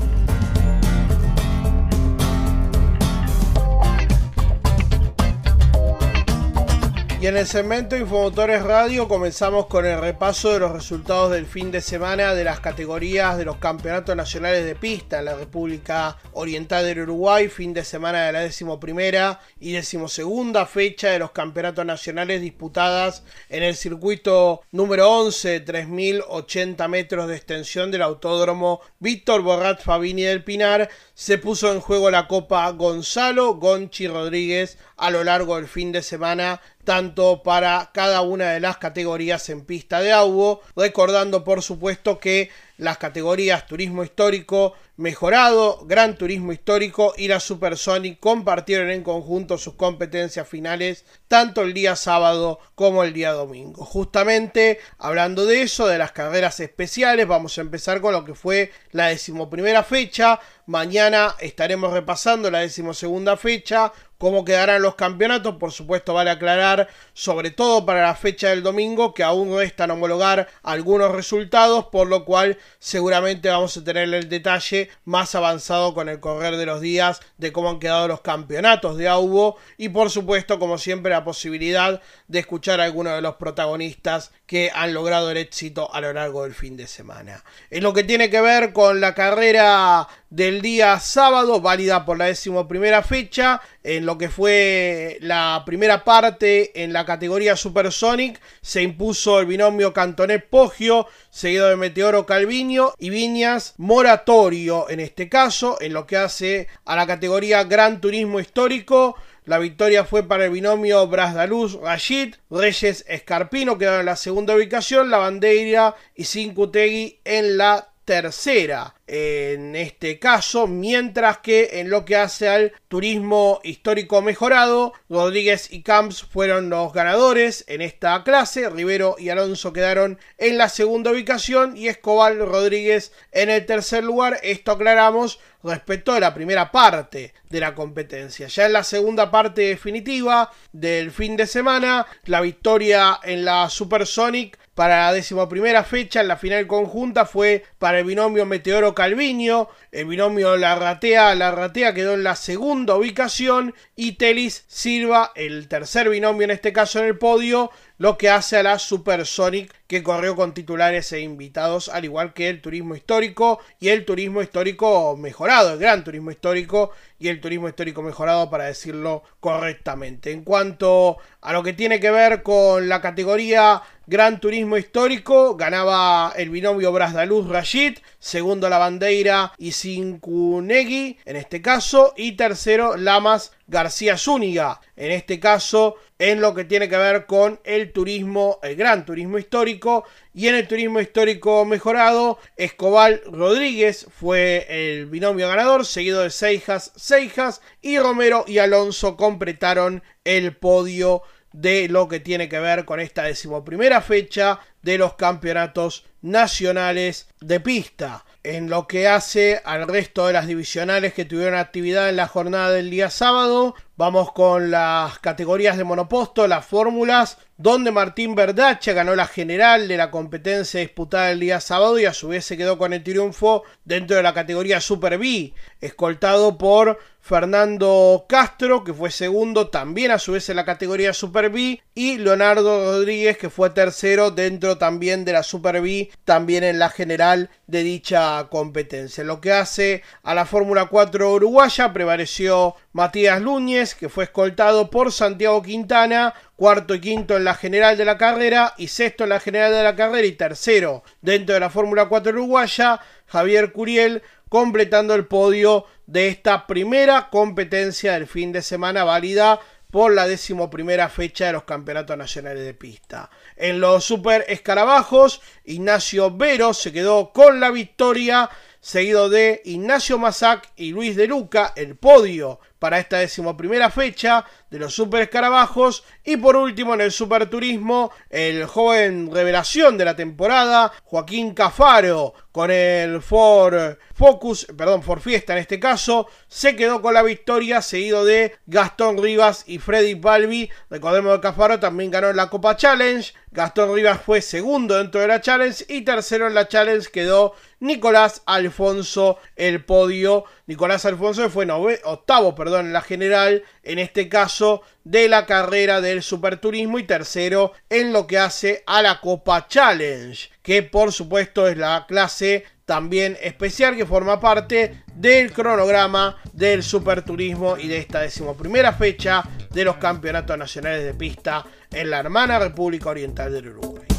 Y 7.25 7.27
en 7.27 7.39
el 7.39 7.47
segmento 7.47 7.97
Infomotores 7.97 8.63
Radio 8.63 9.09
comenzamos 9.09 9.65
con 9.65 9.87
el 9.87 9.99
repaso 9.99 10.53
de 10.53 10.59
los 10.59 10.73
resultados 10.73 11.33
del 11.33 11.47
fin 11.47 11.71
de 11.71 11.81
semana 11.81 12.35
de 12.35 12.45
las 12.45 12.61
categorías 12.61 13.39
de 13.39 13.47
los 13.47 13.57
campeonatos 13.57 14.15
nacionales 14.15 14.67
de 14.67 14.75
pista 14.75 15.21
en 15.21 15.25
la 15.25 15.35
República 15.35 16.19
Oriental 16.35 16.85
del 16.85 17.01
Uruguay, 17.01 17.49
fin 17.49 17.73
de 17.73 17.83
semana 17.83 18.27
de 18.27 18.33
la 18.33 18.41
decimoprimera 18.41 19.41
y 19.59 19.73
decimosegunda 19.73 20.67
fecha 20.67 21.09
de 21.09 21.19
los 21.19 21.31
campeonatos 21.31 21.87
nacionales 21.87 22.43
disputadas 22.43 23.25
en 23.49 23.63
el 23.63 23.75
circuito 23.75 24.61
número 24.71 25.11
11, 25.11 25.61
3080 25.61 26.89
metros 26.89 27.27
de 27.27 27.37
extensión 27.37 27.91
del 27.91 28.03
autódromo 28.03 28.83
Víctor 28.99 29.41
Borrat 29.41 29.81
Fabini 29.81 30.25
del 30.25 30.45
Pinar, 30.45 30.91
se 31.15 31.39
puso 31.39 31.73
en 31.73 31.81
juego 31.81 32.11
la 32.11 32.27
Copa 32.27 32.69
Gonzalo 32.71 33.55
Gonchi 33.55 34.09
Rodríguez 34.09 34.79
a 34.97 35.11
lo 35.11 35.23
largo 35.23 35.57
del 35.57 35.69
fin 35.69 35.93
de 35.93 36.03
semana 36.03 36.61
tanto 36.85 37.43
para 37.43 37.91
cada 37.95 38.23
una 38.23 38.51
de 38.51 38.61
las 38.61 38.77
categorías 38.77 39.49
en 39.49 39.65
pista 39.65 40.01
de 40.01 40.13
agua, 40.13 40.61
recordando 40.77 41.45
por 41.45 41.63
supuesto 41.63 42.19
que 42.19 42.51
las 42.77 42.99
categorías 42.99 43.67
turismo 43.67 44.05
histórico 44.05 44.75
mejorado, 44.97 45.85
gran 45.87 46.17
turismo 46.17 46.53
histórico 46.53 47.15
y 47.17 47.27
la 47.27 47.41
Supersonic 47.41 48.21
compartieron 48.21 48.91
en 48.91 49.03
conjunto 49.03 49.59
sus 49.59 49.75
competencias 49.75 50.49
finales 50.49 51.05
tanto 51.27 51.63
el 51.63 51.75
día 51.75 51.97
sábado 51.97 52.61
como 52.75 53.03
el 53.03 53.13
día 53.13 53.33
domingo. 53.33 53.85
Justamente 53.85 54.79
hablando 54.99 55.47
de 55.47 55.63
eso, 55.63 55.87
de 55.89 55.99
las 55.99 56.13
carreras 56.13 56.61
especiales, 56.61 57.27
vamos 57.27 57.59
a 57.59 57.63
empezar 57.63 58.01
con 58.01 58.13
lo 58.13 58.25
que 58.25 58.35
fue 58.35 58.71
la 58.93 59.09
decimoprimera 59.09 59.83
fecha. 59.83 60.41
Mañana 60.67 61.35
estaremos 61.41 61.93
repasando 61.93 62.51
la 62.51 62.61
decimosegunda 62.61 63.37
fecha 63.37 63.93
cómo 64.25 64.43
quedarán 64.43 64.81
los 64.81 64.95
campeonatos. 64.95 65.57
Por 65.57 65.71
supuesto, 65.71 66.15
vale 66.15 66.31
aclarar, 66.31 66.89
sobre 67.13 67.51
todo 67.51 67.85
para 67.85 68.01
la 68.01 68.15
fecha 68.15 68.49
del 68.49 68.63
domingo, 68.63 69.13
que 69.13 69.23
aún 69.23 69.55
restan 69.55 69.91
homologar 69.91 70.49
algunos 70.63 71.13
resultados, 71.13 71.89
por 71.93 72.09
lo 72.09 72.25
cual 72.25 72.57
seguramente 72.79 73.51
vamos 73.51 73.77
a 73.77 73.85
tener 73.85 74.15
el 74.15 74.31
detalle 74.31 74.89
más 75.05 75.35
avanzado 75.35 75.93
con 75.93 76.09
el 76.09 76.21
correr 76.21 76.57
de 76.57 76.65
los 76.65 76.81
días 76.81 77.21
de 77.37 77.53
cómo 77.53 77.69
han 77.69 77.79
quedado 77.79 78.09
los 78.09 78.23
campeonatos 78.23 78.97
de 78.97 79.09
AUBO 79.09 79.59
y 79.77 79.91
por 79.91 80.09
supuesto, 80.09 80.59
como 80.59 80.79
siempre, 80.79 81.13
la 81.13 81.23
posibilidad 81.23 82.01
de 82.27 82.39
escuchar 82.39 82.81
a 82.81 82.85
algunos 82.85 83.17
de 83.17 83.21
los 83.21 83.35
protagonistas 83.35 84.33
que 84.47 84.71
han 84.75 84.95
logrado 84.95 85.31
el 85.33 85.37
éxito 85.37 85.93
a 85.93 86.01
lo 86.01 86.15
largo 86.15 86.45
del 86.45 86.55
fin 86.55 86.79
de 86.79 86.87
semana. 86.87 87.45
En 87.69 87.83
lo 87.83 87.93
que 87.93 88.05
tiene 88.05 88.31
que 88.31 88.41
ver 88.41 88.73
con 88.73 89.03
la 89.03 89.15
carrera 89.15 90.09
del 90.35 90.63
día 90.63 90.99
sábado, 90.99 91.61
válida 91.61 92.05
por 92.05 92.19
la 92.19 92.25
decimoprimera 92.25 93.03
fecha, 93.03 93.61
en 93.85 94.05
lo 94.05 94.19
que 94.19 94.29
fue 94.29 95.17
la 95.21 95.63
primera 95.65 96.03
parte 96.03 96.83
en 96.83 96.93
la 96.93 97.07
categoría 97.07 97.55
Supersonic, 97.55 98.41
se 98.61 98.83
impuso 98.83 99.39
el 99.39 99.47
binomio 99.47 99.93
Cantonet 99.93 100.45
Poggio, 100.51 101.07
seguido 101.31 101.69
de 101.69 101.77
Meteoro 101.77 102.27
Calviño 102.27 102.95
y 102.99 103.11
Viñas 103.11 103.75
Moratorio 103.77 104.91
en 104.91 104.99
este 104.99 105.29
caso, 105.29 105.81
en 105.81 105.93
lo 105.93 106.05
que 106.05 106.17
hace 106.17 106.67
a 106.85 106.97
la 106.97 107.07
categoría 107.07 107.63
Gran 107.63 108.01
Turismo 108.01 108.41
Histórico. 108.41 109.15
La 109.45 109.59
victoria 109.59 110.05
fue 110.05 110.27
para 110.27 110.47
el 110.47 110.51
binomio 110.51 111.07
Brasdaluz 111.07 111.79
Rashid, 111.81 112.35
Reyes 112.51 113.05
Escarpino 113.07 113.79
quedaron 113.79 114.01
en 114.01 114.07
la 114.07 114.17
segunda 114.17 114.57
ubicación, 114.57 115.11
la 115.11 115.19
bandera 115.19 115.95
y 116.17 116.25
Cincutegui 116.25 117.21
en 117.25 117.59
la 117.59 117.94
tercera 118.05 118.95
en 119.07 119.77
este 119.77 120.19
caso, 120.19 120.67
mientras 120.67 121.39
que 121.39 121.81
en 121.81 121.91
lo 121.91 122.05
que 122.05 122.17
hace 122.17 122.49
al 122.49 122.73
turismo 122.89 123.61
histórico 123.63 124.23
mejorado, 124.23 124.95
Rodríguez 125.11 125.71
y 125.71 125.83
Camps 125.83 126.23
fueron 126.23 126.71
los 126.71 126.93
ganadores 126.93 127.65
en 127.69 127.83
esta 127.83 128.25
clase, 128.25 128.71
Rivero 128.71 129.17
y 129.19 129.29
Alonso 129.29 129.75
quedaron 129.75 130.19
en 130.39 130.57
la 130.57 130.71
segunda 130.71 131.11
ubicación 131.11 131.77
y 131.77 131.89
Escobar 131.89 132.35
Rodríguez 132.37 133.13
en 133.33 133.51
el 133.51 133.67
tercer 133.67 134.05
lugar, 134.05 134.39
esto 134.43 134.73
aclaramos 134.73 135.39
respecto 135.63 136.13
a 136.13 136.21
la 136.21 136.35
primera 136.35 136.71
parte 136.71 137.35
de 137.49 137.61
la 137.61 137.75
competencia. 137.75 138.49
Ya 138.49 138.67
en 138.67 138.73
la 138.75 138.85
segunda 138.85 139.31
parte 139.31 139.63
definitiva 139.63 140.51
del 140.73 141.11
fin 141.11 141.37
de 141.37 141.47
semana, 141.47 142.07
la 142.25 142.41
victoria 142.41 143.19
en 143.23 143.45
la 143.45 143.69
Supersonic 143.71 144.59
para 144.75 145.07
la 145.07 145.13
decimoprimera 145.13 145.85
fecha 145.85 146.23
la 146.23 146.37
final 146.37 146.67
conjunta 146.67 147.27
fue 147.27 147.65
para 147.79 148.01
el 148.01 148.05
binomio 148.05 148.45
Meteoro 148.47 148.95
Calviño, 148.95 149.69
el 149.93 150.07
binomio 150.07 150.57
Larratea 150.57 151.35
Larratea 151.35 151.95
quedó 151.95 152.15
en 152.15 152.25
la 152.25 152.37
segunda 152.37 152.97
ubicación 152.97 153.75
y 153.95 154.13
Telis 154.13 154.65
Silva, 154.67 155.33
el 155.37 155.69
tercer 155.69 156.09
binomio 156.09 156.45
en 156.45 156.51
este 156.51 156.73
caso 156.73 156.99
en 156.99 157.07
el 157.07 157.19
podio, 157.19 157.71
lo 157.99 158.19
que 158.19 158.29
hace 158.29 158.57
a 158.57 158.63
la 158.63 158.79
Supersonic 158.79 159.73
que 159.87 160.03
corrió 160.03 160.35
con 160.35 160.55
titulares 160.55 161.13
e 161.13 161.21
invitados, 161.21 161.89
al 161.89 162.05
igual 162.05 162.33
que 162.33 162.49
el 162.49 162.61
turismo 162.61 162.97
histórico 162.97 163.61
y 163.79 163.89
el 163.89 164.05
turismo 164.05 164.43
histórico 164.43 165.17
mejorado, 165.17 165.75
el 165.75 165.79
gran 165.79 166.03
turismo 166.03 166.31
histórico 166.31 166.91
y 167.19 167.29
el 167.29 167.41
turismo 167.41 167.69
histórico 167.69 168.03
mejorado 168.03 168.51
para 168.51 168.65
decirlo 168.65 169.23
correctamente. 169.41 170.33
En 170.33 170.43
cuanto 170.43 171.19
a 171.41 171.53
lo 171.53 171.63
que 171.63 171.73
tiene 171.73 172.01
que 172.01 172.11
ver 172.11 172.43
con 172.43 172.89
la 172.89 173.01
categoría 173.01 173.83
Gran 174.07 174.39
Turismo 174.39 174.77
Histórico, 174.77 175.57
ganaba 175.57 176.35
el 176.37 176.51
binomio 176.51 176.93
Brasdaluz 176.93 177.49
Rashid, 177.49 177.99
segundo 178.25 178.71
la 178.71 178.79
bandera 178.79 179.53
y 179.59 179.75
en 179.85 181.37
este 181.37 181.61
caso, 181.61 182.15
y 182.17 182.33
tercero 182.33 182.97
Lamas 182.97 183.53
García 183.67 184.17
Zúñiga, 184.17 184.81
en 184.97 185.11
este 185.11 185.39
caso 185.39 185.97
en 186.19 186.41
lo 186.41 186.55
que 186.55 186.65
tiene 186.65 186.89
que 186.89 186.97
ver 186.97 187.27
con 187.27 187.61
el 187.65 187.93
turismo, 187.93 188.61
el 188.63 188.77
gran 188.77 189.05
turismo 189.05 189.37
histórico, 189.37 190.05
y 190.33 190.49
en 190.49 190.55
el 190.55 190.67
turismo 190.67 191.01
histórico 191.01 191.67
mejorado, 191.67 192.39
Escobal 192.57 193.21
Rodríguez 193.31 194.07
fue 194.11 194.67
el 194.71 195.07
binomio 195.07 195.49
ganador, 195.49 195.85
seguido 195.85 196.23
de 196.23 196.31
Seijas, 196.31 196.93
Seijas, 196.97 197.61
y 197.83 197.99
Romero 197.99 198.45
y 198.47 198.59
Alonso 198.59 199.17
completaron 199.17 200.03
el 200.25 200.57
podio 200.57 201.23
de 201.55 201.89
lo 201.89 202.09
que 202.09 202.19
tiene 202.19 202.49
que 202.49 202.59
ver 202.59 202.85
con 202.85 202.99
esta 202.99 203.23
decimoprimera 203.23 204.03
fecha 204.03 204.59
de 204.83 204.99
los 204.99 205.15
campeonatos 205.15 206.05
nacionales 206.21 207.29
de 207.41 207.61
pista. 207.61 208.25
En 208.43 208.69
lo 208.69 208.89
que 208.89 209.07
hace 209.07 209.63
al 209.65 209.87
resto 209.87 210.27
de 210.27 210.33
las 210.33 210.49
divisionales 210.49 211.15
que 211.15 211.25
tuvieron 211.25 211.55
actividad 211.55 212.09
en 212.09 212.17
la 212.17 212.27
jornada 212.27 212.73
del 212.73 212.91
día 212.91 213.09
sábado, 213.09 213.77
vamos 213.97 214.33
con 214.33 214.73
las 214.73 215.21
categorías 215.21 215.79
de 215.79 215.85
monoposto, 215.85 216.49
las 216.49 216.67
fórmulas, 216.67 217.39
donde 217.57 217.93
Martín 217.93 218.35
Verdache 218.35 218.93
ganó 218.93 219.15
la 219.15 219.29
general 219.29 219.87
de 219.87 219.97
la 219.97 220.11
competencia 220.11 220.81
disputada 220.81 221.31
el 221.31 221.41
día 221.41 221.61
sábado 221.61 221.99
y 222.01 222.05
a 222.05 222.13
su 222.13 222.29
vez 222.29 222.45
se 222.45 222.57
quedó 222.57 222.79
con 222.79 222.93
el 222.93 223.05
triunfo 223.05 223.63
dentro 223.85 224.17
de 224.17 224.25
la 224.25 224.35
categoría 224.35 224.81
Super 224.81 225.19
B, 225.19 225.55
escoltado 225.81 226.59
por 226.59 226.99
Fernando 227.27 228.27
Castro, 228.29 228.85
que 228.85 228.93
fue 228.93 229.11
segundo 229.11 229.69
también 229.69 230.11
a 230.11 230.19
su 230.19 230.33
vez 230.33 230.51
en 230.51 230.57
la 230.57 230.67
categoría 230.67 231.15
Super 231.15 231.49
B, 231.49 231.81
y 231.95 232.19
Leonardo 232.19 232.93
Rodríguez, 232.93 233.39
que 233.39 233.49
fue 233.49 233.71
tercero 233.71 234.31
dentro 234.31 234.77
también 234.77 235.25
de 235.25 235.33
la 235.33 235.43
Super 235.43 235.81
B, 235.81 236.11
también 236.27 236.65
en 236.65 236.79
la 236.79 236.91
general 236.91 237.49
de 237.67 237.83
dicha 237.83 238.47
competencia. 238.51 239.25
Lo 239.25 239.41
que 239.41 239.53
hace 239.53 240.03
a 240.23 240.35
la 240.35 240.45
Fórmula 240.45 240.85
4 240.85 241.33
uruguaya, 241.33 241.95
prevaleció 241.95 242.77
Matías 242.93 243.41
Núñez, 243.41 243.95
que 243.95 244.11
fue 244.11 244.25
escoltado 244.25 244.91
por 244.91 245.11
Santiago 245.11 245.63
Quintana, 245.63 246.35
cuarto 246.57 246.95
y 246.95 247.01
quinto 247.01 247.39
en 247.39 247.45
la 247.45 247.55
general 247.55 247.97
de 247.97 248.05
la 248.05 248.19
carrera, 248.19 248.75
y 248.77 248.89
sexto 248.89 249.25
en 249.25 249.31
la 249.31 249.41
general 249.41 249.73
de 249.73 249.83
la 249.83 249.97
carrera, 249.97 250.27
y 250.27 250.33
tercero 250.33 251.03
dentro 251.23 251.55
de 251.55 251.61
la 251.61 251.71
Fórmula 251.71 252.05
4 252.07 252.33
uruguaya, 252.33 253.01
Javier 253.29 253.73
Curiel, 253.73 254.23
completando 254.51 255.15
el 255.15 255.27
podio 255.27 255.87
de 256.07 256.29
esta 256.29 256.67
primera 256.67 257.31
competencia 257.31 258.13
del 258.13 258.27
fin 258.27 258.53
de 258.53 258.63
semana 258.63 259.05
válida 259.05 259.61
por 259.91 260.13
la 260.13 260.27
decimoprimera 260.27 261.09
fecha 261.09 261.47
de 261.47 261.53
los 261.53 261.63
campeonatos 261.63 262.17
nacionales 262.17 262.65
de 262.65 262.75
pista. 262.75 263.31
En 263.55 263.79
los 263.79 264.05
super 264.05 264.45
escarabajos, 264.49 265.41
Ignacio 265.65 266.37
Vero 266.37 266.75
se 266.75 266.93
quedó 266.93 267.33
con 267.33 267.61
la 267.61 267.71
victoria, 267.71 268.51
seguido 268.81 269.29
de 269.29 269.63
Ignacio 269.65 270.19
Mazac 270.19 270.73
y 270.75 270.91
Luis 270.91 271.15
de 271.15 271.29
Luca, 271.29 271.73
el 271.77 271.95
podio 271.95 272.59
para 272.85 272.99
esta 272.99 273.17
decimoprimera 273.17 273.89
fecha 273.89 274.45
de 274.69 274.79
los 274.79 274.95
Super 274.95 275.23
Escarabajos. 275.23 276.05
Y 276.23 276.37
por 276.37 276.55
último, 276.55 276.93
en 276.93 277.01
el 277.01 277.13
Super 277.13 277.49
Turismo, 277.49 278.13
el 278.29 278.67
joven 278.67 279.31
revelación 279.33 279.97
de 279.97 280.05
la 280.05 280.15
temporada, 280.15 280.93
Joaquín 281.05 281.55
Cafaro, 281.55 282.35
con 282.53 282.71
el 282.71 283.23
Ford 283.23 283.97
Focus, 284.13 284.67
perdón, 284.77 285.03
Ford 285.03 285.21
Fiesta 285.21 285.55
en 285.55 285.61
este 285.61 285.81
caso, 285.81 286.29
se 286.47 286.77
quedó 286.77 287.01
con 287.01 287.15
la 287.15 287.23
victoria, 287.23 287.81
seguido 287.81 288.23
de 288.23 288.55
Gastón 288.67 289.17
Rivas 289.23 289.65
y 289.67 289.79
Freddy 289.79 290.13
Balbi. 290.13 290.71
Recordemos 290.91 291.37
que 291.37 291.41
Cafaro 291.41 291.81
también 291.81 292.11
ganó 292.11 292.35
la 292.35 292.51
Copa 292.51 292.77
Challenge. 292.77 293.33
Gastón 293.51 293.95
Rivas 293.95 294.21
fue 294.21 294.43
segundo 294.43 294.99
dentro 294.99 295.23
de 295.23 295.29
la 295.29 295.41
Challenge 295.41 295.87
y 295.89 296.03
tercero 296.03 296.47
en 296.49 296.55
la 296.55 296.69
Challenge 296.69 297.09
quedó 297.11 297.55
Nicolás 297.85 298.41
Alfonso 298.47 299.37
el 299.57 299.85
podio. 299.85 300.45
Nicolás 300.67 301.05
Alfonso 301.05 301.51
fue 301.51 301.69
octavo, 302.05 302.55
perdón, 302.55 302.87
en 302.87 302.93
la 302.95 303.03
general, 303.03 303.63
en 303.83 303.99
este 303.99 304.31
caso 304.31 304.81
de 305.05 305.29
la 305.29 305.45
carrera 305.45 306.01
del 306.01 306.23
Superturismo 306.23 306.99
y 306.99 307.03
tercero 307.03 307.73
en 307.91 308.15
lo 308.15 308.27
que 308.27 308.39
hace 308.39 308.83
a 308.87 309.03
la 309.03 309.21
Copa 309.21 309.69
Challenge, 309.69 310.51
que 310.63 310.83
por 310.83 311.13
supuesto 311.13 311.69
es 311.69 311.77
la 311.77 312.07
clase 312.09 312.65
también 312.87 313.37
especial 313.43 313.97
que 313.97 314.07
forma 314.07 314.41
parte 314.41 315.05
del 315.15 315.53
cronograma 315.53 316.39
del 316.55 316.83
Superturismo 316.83 317.77
y 317.77 317.89
de 317.89 317.99
esta 317.99 318.21
decimoprimera 318.21 318.95
fecha 318.95 319.45
de 319.71 319.85
los 319.85 319.97
campeonatos 319.97 320.57
nacionales 320.57 321.05
de 321.05 321.13
pista 321.13 321.67
en 321.93 322.09
la 322.09 322.21
hermana 322.21 322.59
República 322.59 323.11
Oriental 323.11 323.53
del 323.53 323.69
Uruguay. 323.69 324.14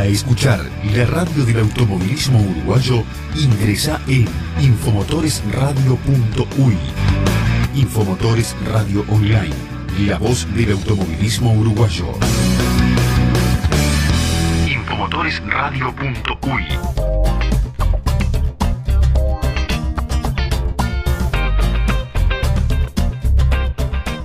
Para 0.00 0.12
escuchar 0.12 0.64
la 0.96 1.04
radio 1.04 1.44
del 1.44 1.58
automovilismo 1.58 2.40
uruguayo, 2.40 3.04
ingresa 3.36 4.00
en 4.08 4.26
infomotoresradio.uy. 4.58 6.78
Infomotores 7.74 8.56
Radio 8.72 9.04
Online, 9.10 9.54
la 10.06 10.16
voz 10.16 10.48
del 10.54 10.72
automovilismo 10.72 11.52
uruguayo. 11.52 12.14
Infomotoresradio.uy 14.66 17.29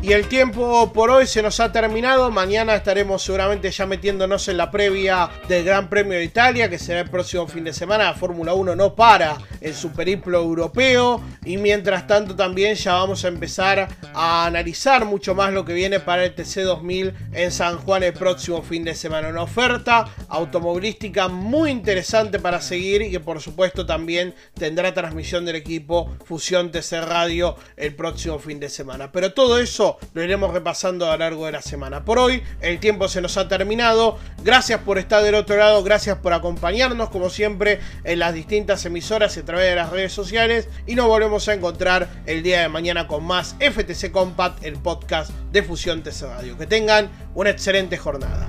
Y 0.05 0.13
el 0.13 0.27
tiempo 0.27 0.93
por 0.93 1.09
hoy 1.09 1.25
se 1.25 1.41
nos 1.41 1.59
ha 1.59 1.71
terminado. 1.71 2.29
Mañana 2.29 2.75
estaremos 2.75 3.23
seguramente 3.23 3.71
ya 3.71 3.87
metiéndonos 3.87 4.47
en 4.49 4.57
la 4.57 4.69
previa 4.69 5.31
del 5.47 5.63
Gran 5.65 5.89
Premio 5.89 6.19
de 6.19 6.23
Italia, 6.23 6.69
que 6.69 6.77
será 6.77 6.99
el 6.99 7.09
próximo 7.09 7.47
fin 7.47 7.63
de 7.63 7.73
semana. 7.73 8.03
La 8.03 8.13
Fórmula 8.13 8.53
1 8.53 8.75
no 8.75 8.93
para 8.93 9.35
en 9.61 9.73
su 9.73 9.93
periplo 9.93 10.37
europeo. 10.37 11.23
Y 11.43 11.57
mientras 11.57 12.05
tanto 12.05 12.35
también 12.35 12.75
ya 12.75 12.93
vamos 12.93 13.25
a 13.25 13.29
empezar 13.29 13.87
a 14.13 14.45
analizar 14.45 15.05
mucho 15.05 15.33
más 15.33 15.51
lo 15.51 15.65
que 15.65 15.73
viene 15.73 15.99
para 15.99 16.23
el 16.23 16.35
TC2000 16.35 17.31
en 17.33 17.51
San 17.51 17.79
Juan 17.79 18.03
el 18.03 18.13
próximo 18.13 18.61
fin 18.61 18.83
de 18.83 18.93
semana. 18.93 19.29
Una 19.29 19.41
oferta 19.41 20.07
automovilística 20.29 21.29
muy 21.29 21.71
interesante 21.71 22.37
para 22.37 22.61
seguir 22.61 23.01
y 23.01 23.09
que 23.09 23.19
por 23.19 23.41
supuesto 23.41 23.87
también 23.87 24.35
tendrá 24.53 24.93
transmisión 24.93 25.45
del 25.45 25.55
equipo 25.55 26.15
Fusión 26.25 26.71
TC 26.71 27.01
Radio 27.01 27.55
el 27.75 27.95
próximo 27.95 28.37
fin 28.37 28.59
de 28.59 28.69
semana. 28.69 29.11
Pero 29.11 29.33
todo 29.33 29.57
eso 29.57 29.95
lo 30.13 30.23
iremos 30.23 30.53
repasando 30.53 31.07
a 31.07 31.11
lo 31.11 31.17
largo 31.17 31.45
de 31.45 31.53
la 31.53 31.61
semana. 31.61 32.05
Por 32.05 32.19
hoy, 32.19 32.43
el 32.61 32.79
tiempo 32.79 33.07
se 33.07 33.21
nos 33.21 33.37
ha 33.37 33.47
terminado. 33.47 34.17
Gracias 34.43 34.79
por 34.81 34.97
estar 34.97 35.23
del 35.23 35.35
otro 35.35 35.57
lado, 35.57 35.83
gracias 35.83 36.17
por 36.17 36.33
acompañarnos, 36.33 37.09
como 37.09 37.29
siempre, 37.29 37.79
en 38.03 38.19
las 38.19 38.33
distintas 38.33 38.85
emisoras 38.85 39.35
y 39.37 39.41
a 39.41 39.45
través 39.45 39.69
de 39.69 39.75
las 39.75 39.89
redes 39.89 40.13
sociales. 40.13 40.67
Y 40.87 40.95
nos 40.95 41.07
volvemos 41.07 41.47
a 41.47 41.53
encontrar 41.53 42.07
el 42.25 42.43
día 42.43 42.61
de 42.61 42.69
mañana 42.69 43.07
con 43.07 43.23
más 43.23 43.55
FTC 43.59 44.11
Compact, 44.11 44.63
el 44.63 44.77
podcast 44.77 45.31
de 45.51 45.63
Fusión 45.63 46.03
TC 46.03 46.23
Radio. 46.23 46.57
Que 46.57 46.67
tengan 46.67 47.09
una 47.33 47.49
excelente 47.49 47.97
jornada. 47.97 48.45